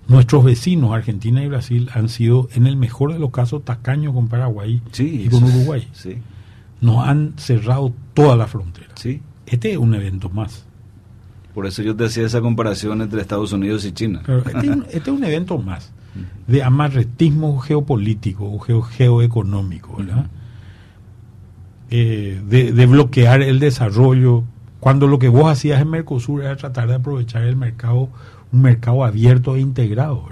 Nuestros 0.08 0.42
vecinos, 0.42 0.94
Argentina 0.94 1.44
y 1.44 1.48
Brasil, 1.48 1.90
han 1.92 2.08
sido, 2.08 2.48
en 2.54 2.66
el 2.66 2.78
mejor 2.78 3.12
de 3.12 3.18
los 3.18 3.30
casos, 3.30 3.62
tacaños 3.62 4.14
con 4.14 4.28
Paraguay 4.28 4.80
y 4.98 5.28
con 5.28 5.44
Uruguay. 5.44 5.86
Sí. 5.92 6.16
Nos 6.80 7.06
han 7.06 7.34
cerrado 7.36 7.92
toda 8.14 8.36
la 8.36 8.46
frontera. 8.46 8.88
Sí. 8.94 9.20
Este 9.44 9.72
es 9.72 9.76
un 9.76 9.94
evento 9.94 10.30
más. 10.30 10.64
Por 11.52 11.66
eso 11.66 11.82
yo 11.82 11.94
te 11.94 12.06
hacía 12.06 12.24
esa 12.24 12.40
comparación 12.40 13.02
entre 13.02 13.20
Estados 13.20 13.52
Unidos 13.52 13.84
y 13.84 13.92
China. 13.92 14.22
Este, 14.26 14.66
este, 14.96 15.10
es 15.10 15.16
un 15.16 15.24
evento 15.24 15.58
más 15.58 15.92
de 16.46 16.62
amarretismo 16.62 17.58
geopolítico 17.58 18.50
o 18.50 18.58
geoeconómico, 18.58 19.96
¿verdad? 19.98 20.26
Eh, 21.90 22.40
de, 22.48 22.72
de, 22.72 22.86
bloquear 22.86 23.42
el 23.42 23.60
desarrollo, 23.60 24.44
cuando 24.80 25.06
lo 25.06 25.18
que 25.18 25.28
vos 25.28 25.50
hacías 25.50 25.80
en 25.80 25.90
Mercosur 25.90 26.42
era 26.42 26.56
tratar 26.56 26.88
de 26.88 26.94
aprovechar 26.94 27.42
el 27.44 27.56
mercado 27.56 28.08
un 28.52 28.62
mercado 28.62 29.04
abierto 29.04 29.56
e 29.56 29.60
integrado. 29.60 30.24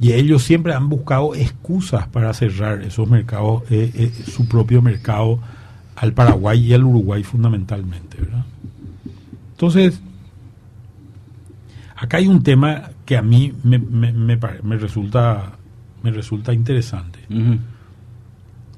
Y 0.00 0.12
ellos 0.12 0.42
siempre 0.44 0.74
han 0.74 0.88
buscado 0.88 1.34
excusas 1.34 2.06
para 2.06 2.32
cerrar 2.32 2.82
esos 2.82 3.08
mercados, 3.08 3.64
eh, 3.70 3.90
eh, 3.94 4.12
su 4.30 4.46
propio 4.46 4.80
mercado 4.80 5.40
al 5.96 6.12
Paraguay 6.12 6.60
y 6.60 6.72
al 6.72 6.84
Uruguay 6.84 7.24
fundamentalmente. 7.24 8.18
Entonces, 9.52 10.00
acá 11.96 12.18
hay 12.18 12.28
un 12.28 12.44
tema 12.44 12.90
que 13.04 13.16
a 13.16 13.22
mí 13.22 13.52
me, 13.64 13.78
me, 13.78 14.76
resulta, 14.76 15.52
me 16.04 16.12
resulta 16.12 16.52
interesante. 16.52 17.18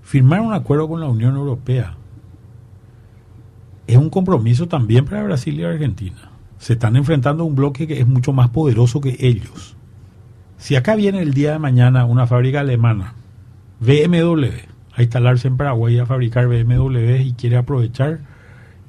Firmar 0.03 0.41
un 0.41 0.55
acuerdo 0.55 0.89
con 0.89 1.01
la 1.01 1.09
Unión 1.09 1.37
Europea 1.37 1.97
es 3.93 3.97
un 3.97 4.11
compromiso 4.11 4.69
también 4.69 5.05
para 5.05 5.23
Brasil 5.23 5.59
y 5.59 5.65
Argentina 5.65 6.31
se 6.61 6.75
están 6.75 6.95
enfrentando 6.95 7.43
a 7.43 7.47
un 7.47 7.57
bloque 7.57 7.87
que 7.87 7.99
es 8.01 8.07
mucho 8.07 8.33
más 8.33 8.51
poderoso 8.51 9.01
que 9.01 9.17
ellos. 9.19 9.75
Si 10.59 10.77
acá 10.77 10.95
viene 10.95 11.23
el 11.23 11.33
día 11.33 11.53
de 11.53 11.59
mañana 11.59 12.05
una 12.05 12.27
fábrica 12.27 12.61
alemana, 12.61 13.15
BMW, 13.81 14.45
a 14.95 15.03
instalarse 15.03 15.49
en 15.49 15.57
Paraguay 15.57 15.99
a 15.99 16.07
fabricar 16.07 16.47
BMW 16.49 17.23
y 17.23 17.33
quiere 17.33 17.57
aprovechar 17.57 18.21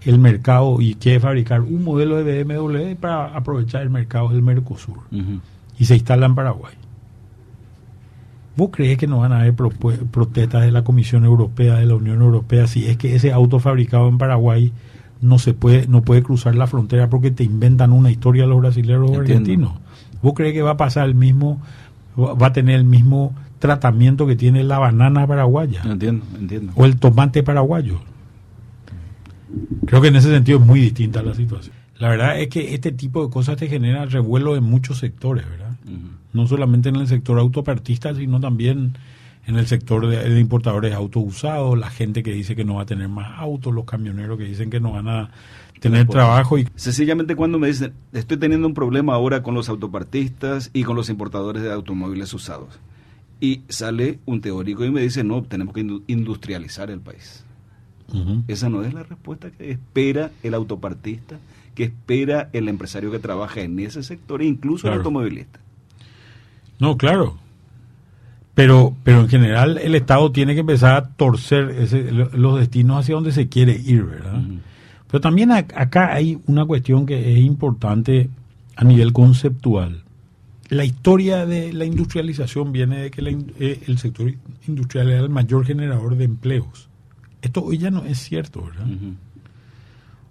el 0.02 0.20
mercado 0.20 0.82
y 0.82 0.96
quiere 0.96 1.22
fabricar 1.22 1.62
un 1.62 1.84
modelo 1.84 2.22
de 2.22 2.44
BMW 2.44 2.96
para 3.00 3.28
aprovechar 3.28 3.84
el 3.84 3.90
mercado 3.90 4.30
del 4.30 4.42
Mercosur 4.42 5.00
y 5.80 5.86
se 5.86 5.96
instala 5.96 6.26
en 6.26 6.36
Paraguay. 6.36 6.74
¿Vos 8.58 8.70
crees 8.72 8.98
que 8.98 9.08
no 9.08 9.20
van 9.20 9.32
a 9.32 9.40
haber 9.42 9.54
protestas 9.54 10.64
de 10.64 10.72
la 10.72 10.84
Comisión 10.84 11.24
Europea, 11.24 11.76
de 11.76 11.86
la 11.86 11.96
Unión 11.96 12.22
Europea, 12.22 12.68
si 12.68 12.86
es 12.86 12.98
que 12.98 13.16
ese 13.16 13.32
auto 13.32 13.60
fabricado 13.60 14.10
en 14.10 14.18
Paraguay 14.18 14.74
no 15.22 15.38
se 15.40 15.54
puede 15.54 15.88
no 15.88 16.02
puede 16.02 16.24
cruzar 16.24 16.56
la 16.56 16.68
frontera 16.68 17.10
porque 17.10 17.32
te 17.32 17.44
inventan 17.44 17.94
una 17.94 18.12
historia 18.12 18.46
los 18.46 18.60
brasileños 18.60 19.12
o 19.12 19.20
argentinos. 19.20 19.74
¿Vos 20.22 20.34
crees 20.36 20.54
que 20.54 20.62
va 20.62 20.72
a 20.72 20.78
pasar 20.78 21.08
el 21.08 21.16
mismo 21.16 21.62
va 22.18 22.48
a 22.48 22.54
tener 22.54 22.76
el 22.76 22.84
mismo 22.84 23.34
tratamiento 23.60 24.28
que 24.28 24.36
tiene 24.36 24.64
la 24.64 24.80
banana 24.80 25.26
paraguaya? 25.28 25.82
Entiendo, 25.86 26.26
entiendo. 26.38 26.74
O 26.76 26.86
el 26.86 26.98
tomate 26.98 27.44
paraguayo. 27.44 28.00
Creo 29.86 30.02
que 30.02 30.08
en 30.10 30.16
ese 30.16 30.30
sentido 30.30 30.60
es 30.60 30.66
muy 30.66 30.80
distinta 30.82 31.22
la 31.22 31.34
situación. 31.34 31.76
La 31.98 32.10
verdad 32.10 32.40
es 32.40 32.48
que 32.48 32.74
este 32.74 32.92
tipo 32.92 33.24
de 33.24 33.32
cosas 33.32 33.58
te 33.58 33.68
genera 33.68 34.06
revuelo 34.06 34.56
en 34.56 34.64
muchos 34.64 34.98
sectores, 34.98 35.48
¿verdad? 35.48 35.78
No 36.34 36.48
solamente 36.48 36.90
en 36.90 36.96
el 36.96 37.08
sector 37.08 37.40
autopartista, 37.40 38.16
sino 38.16 38.40
también 38.40 38.94
en 39.48 39.56
el 39.56 39.68
sector 39.68 40.08
de, 40.08 40.40
importadores 40.40 40.92
de 40.92 40.98
autos 40.98 41.24
usados, 41.26 41.78
la 41.78 41.90
gente 41.90 42.24
que 42.24 42.32
dice 42.32 42.56
que 42.56 42.64
no 42.64 42.76
va 42.76 42.84
a 42.84 42.86
tener 42.86 43.10
más 43.10 43.40
autos, 43.40 43.74
los 43.74 43.86
camioneros 43.86 44.38
que 44.38 44.46
dicen 44.46 44.70
que 44.70 44.80
no 44.80 44.92
van 44.94 45.08
a 45.08 45.32
tener 45.80 46.08
trabajo. 46.08 46.58
y 46.58 46.68
Sencillamente 46.76 47.36
cuando 47.36 47.58
me 47.58 47.68
dicen, 47.68 47.94
estoy 48.14 48.38
teniendo 48.38 48.68
un 48.68 48.74
problema 48.74 49.14
ahora 49.14 49.42
con 49.42 49.56
los 49.56 49.68
autopartistas 49.70 50.70
y 50.74 50.84
con 50.84 50.96
los 50.96 51.10
importadores 51.10 51.64
de 51.64 51.72
automóviles 51.72 52.34
usados. 52.34 52.80
Y 53.40 53.62
sale 53.70 54.20
un 54.26 54.42
teórico 54.42 54.86
y 54.86 54.92
me 54.92 55.02
dice, 55.02 55.24
no, 55.24 55.42
tenemos 55.42 55.74
que 55.74 55.82
industrializar 56.08 56.92
el 56.92 57.00
país. 57.00 57.44
Esa 58.50 58.70
no 58.70 58.84
es 58.84 58.94
la 58.94 59.04
respuesta 59.04 59.52
que 59.52 59.72
espera 59.72 60.32
el 60.44 60.54
autopartista, 60.54 61.40
que 61.76 61.86
espera 61.86 62.50
el 62.52 62.68
empresario 62.68 63.10
que 63.10 63.20
trabaja 63.20 63.62
en 63.62 63.80
ese 63.80 64.04
sector 64.04 64.42
e 64.42 64.46
incluso 64.46 64.88
el 64.88 64.96
automovilista. 64.96 65.61
No, 66.82 66.98
claro. 66.98 67.38
Pero, 68.56 68.96
pero 69.04 69.22
en 69.22 69.30
general 69.30 69.78
el 69.78 69.94
Estado 69.94 70.32
tiene 70.32 70.56
que 70.56 70.62
empezar 70.62 70.96
a 70.96 71.10
torcer 71.10 71.88
los 72.34 72.60
destinos 72.60 73.00
hacia 73.00 73.14
donde 73.14 73.32
se 73.32 73.48
quiere 73.48 73.74
ir, 73.74 74.04
¿verdad? 74.04 74.42
Pero 75.08 75.22
también 75.22 75.52
acá 75.52 76.12
hay 76.12 76.40
una 76.48 76.66
cuestión 76.66 77.06
que 77.06 77.34
es 77.34 77.40
importante 77.40 78.32
a 78.76 78.84
nivel 78.84 79.14
conceptual. 79.14 80.04
La 80.70 80.84
historia 80.84 81.46
de 81.46 81.72
la 81.72 81.86
industrialización 81.86 82.72
viene 82.72 82.98
de 82.98 83.12
que 83.12 83.38
eh, 83.60 83.84
el 83.86 84.00
sector 84.00 84.34
industrial 84.68 85.12
era 85.12 85.22
el 85.22 85.30
mayor 85.30 85.66
generador 85.66 86.16
de 86.16 86.26
empleos. 86.26 86.90
Esto 87.44 87.64
hoy 87.64 87.78
ya 87.78 87.92
no 87.92 88.06
es 88.06 88.18
cierto, 88.18 88.64
¿verdad? 88.64 88.88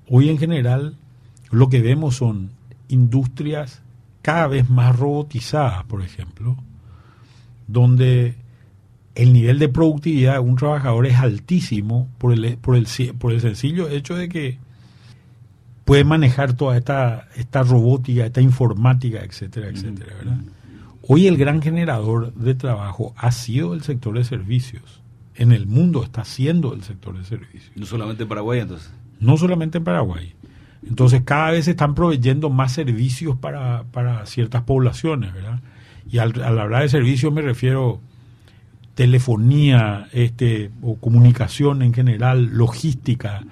Hoy 0.08 0.28
en 0.28 0.38
general 0.38 0.96
lo 1.52 1.68
que 1.68 1.80
vemos 1.80 2.16
son 2.16 2.50
industrias 2.88 3.82
cada 4.22 4.46
vez 4.46 4.68
más 4.68 4.98
robotizadas, 4.98 5.85
por 5.85 6.02
ejemplo, 6.02 6.56
donde 7.66 8.35
el 9.14 9.33
nivel 9.33 9.59
de 9.59 9.68
productividad 9.68 10.35
de 10.35 10.38
un 10.40 10.56
trabajador 10.56 11.06
es 11.06 11.16
altísimo 11.16 12.09
por 12.18 12.33
el, 12.33 12.56
por 12.59 12.76
el, 12.76 12.87
por 13.18 13.33
el 13.33 13.40
sencillo 13.40 13.88
hecho 13.88 14.14
de 14.14 14.28
que 14.28 14.59
puede 15.85 16.04
manejar 16.04 16.52
toda 16.52 16.76
esta, 16.76 17.28
esta 17.37 17.62
robótica, 17.62 18.26
esta 18.26 18.40
informática, 18.40 19.20
etcétera, 19.20 19.68
etcétera, 19.68 20.14
¿verdad? 20.16 20.38
Hoy 21.02 21.26
el 21.26 21.37
gran 21.37 21.61
generador 21.61 22.33
de 22.35 22.54
trabajo 22.54 23.14
ha 23.16 23.33
sido 23.33 23.74
el 23.74 23.83
sector 23.83 24.16
de 24.16 24.22
servicios, 24.22 25.02
en 25.35 25.50
el 25.50 25.66
mundo 25.66 26.04
está 26.04 26.20
haciendo 26.20 26.74
el 26.74 26.85
sector 26.85 27.18
de 27.18 27.24
servicios. 27.24 27.72
No 27.74 27.87
solamente 27.87 28.22
en 28.22 28.28
Paraguay, 28.28 28.61
entonces. 28.61 28.90
No 29.18 29.37
solamente 29.37 29.78
en 29.78 29.85
Paraguay. 29.85 30.35
Entonces 30.86 31.22
cada 31.24 31.50
vez 31.50 31.66
se 31.66 31.72
están 31.72 31.94
proveyendo 31.94 32.50
más 32.50 32.72
servicios 32.72 33.36
para, 33.36 33.84
para 33.92 34.24
ciertas 34.26 34.62
poblaciones, 34.62 35.32
¿verdad? 35.34 35.60
Y 36.10 36.18
al, 36.18 36.40
al 36.42 36.58
hablar 36.58 36.82
de 36.82 36.88
servicios 36.88 37.32
me 37.32 37.42
refiero 37.42 38.00
telefonía, 38.94 40.08
este, 40.12 40.70
o 40.82 40.96
comunicación 40.96 41.80
en 41.80 41.94
general, 41.94 42.50
logística, 42.52 43.44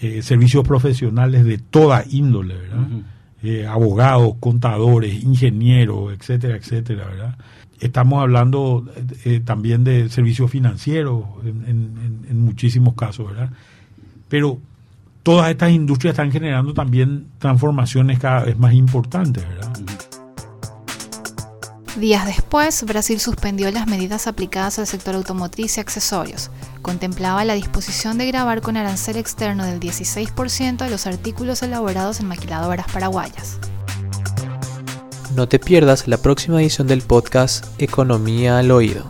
eh, 0.00 0.22
servicios 0.22 0.66
profesionales 0.66 1.44
de 1.44 1.58
toda 1.58 2.04
índole, 2.08 2.56
¿verdad? 2.56 2.88
Eh, 3.42 3.66
abogados, 3.66 4.36
contadores, 4.40 5.22
ingenieros, 5.22 6.14
etcétera, 6.14 6.56
etcétera, 6.56 7.04
¿verdad? 7.04 7.38
Estamos 7.78 8.22
hablando 8.22 8.86
eh, 9.24 9.40
también 9.44 9.84
de 9.84 10.08
servicios 10.08 10.50
financieros 10.50 11.24
en, 11.44 12.24
en, 12.30 12.40
muchísimos 12.40 12.94
casos, 12.94 13.26
¿verdad? 13.26 13.50
Pero 14.28 14.60
todas 15.24 15.50
estas 15.50 15.72
industrias 15.72 16.12
están 16.12 16.30
generando 16.30 16.74
también 16.74 17.30
transformaciones 17.38 18.20
cada 18.20 18.44
vez 18.44 18.58
más 18.58 18.74
importantes, 18.74 19.42
¿verdad? 19.48 19.72
Días 21.96 22.26
después, 22.26 22.84
Brasil 22.84 23.20
suspendió 23.20 23.70
las 23.70 23.86
medidas 23.86 24.26
aplicadas 24.26 24.78
al 24.78 24.86
sector 24.86 25.14
automotriz 25.14 25.78
y 25.78 25.80
accesorios. 25.80 26.50
Contemplaba 26.82 27.44
la 27.44 27.54
disposición 27.54 28.18
de 28.18 28.26
grabar 28.26 28.60
con 28.60 28.76
arancel 28.76 29.16
externo 29.16 29.64
del 29.64 29.80
16% 29.80 30.82
a 30.82 30.90
los 30.90 31.06
artículos 31.06 31.62
elaborados 31.62 32.20
en 32.20 32.26
maquiladoras 32.26 32.86
paraguayas. 32.92 33.58
No 35.36 35.48
te 35.48 35.58
pierdas 35.58 36.06
la 36.06 36.18
próxima 36.18 36.60
edición 36.60 36.86
del 36.86 37.00
podcast 37.00 37.64
Economía 37.80 38.58
al 38.58 38.70
Oído. 38.70 39.08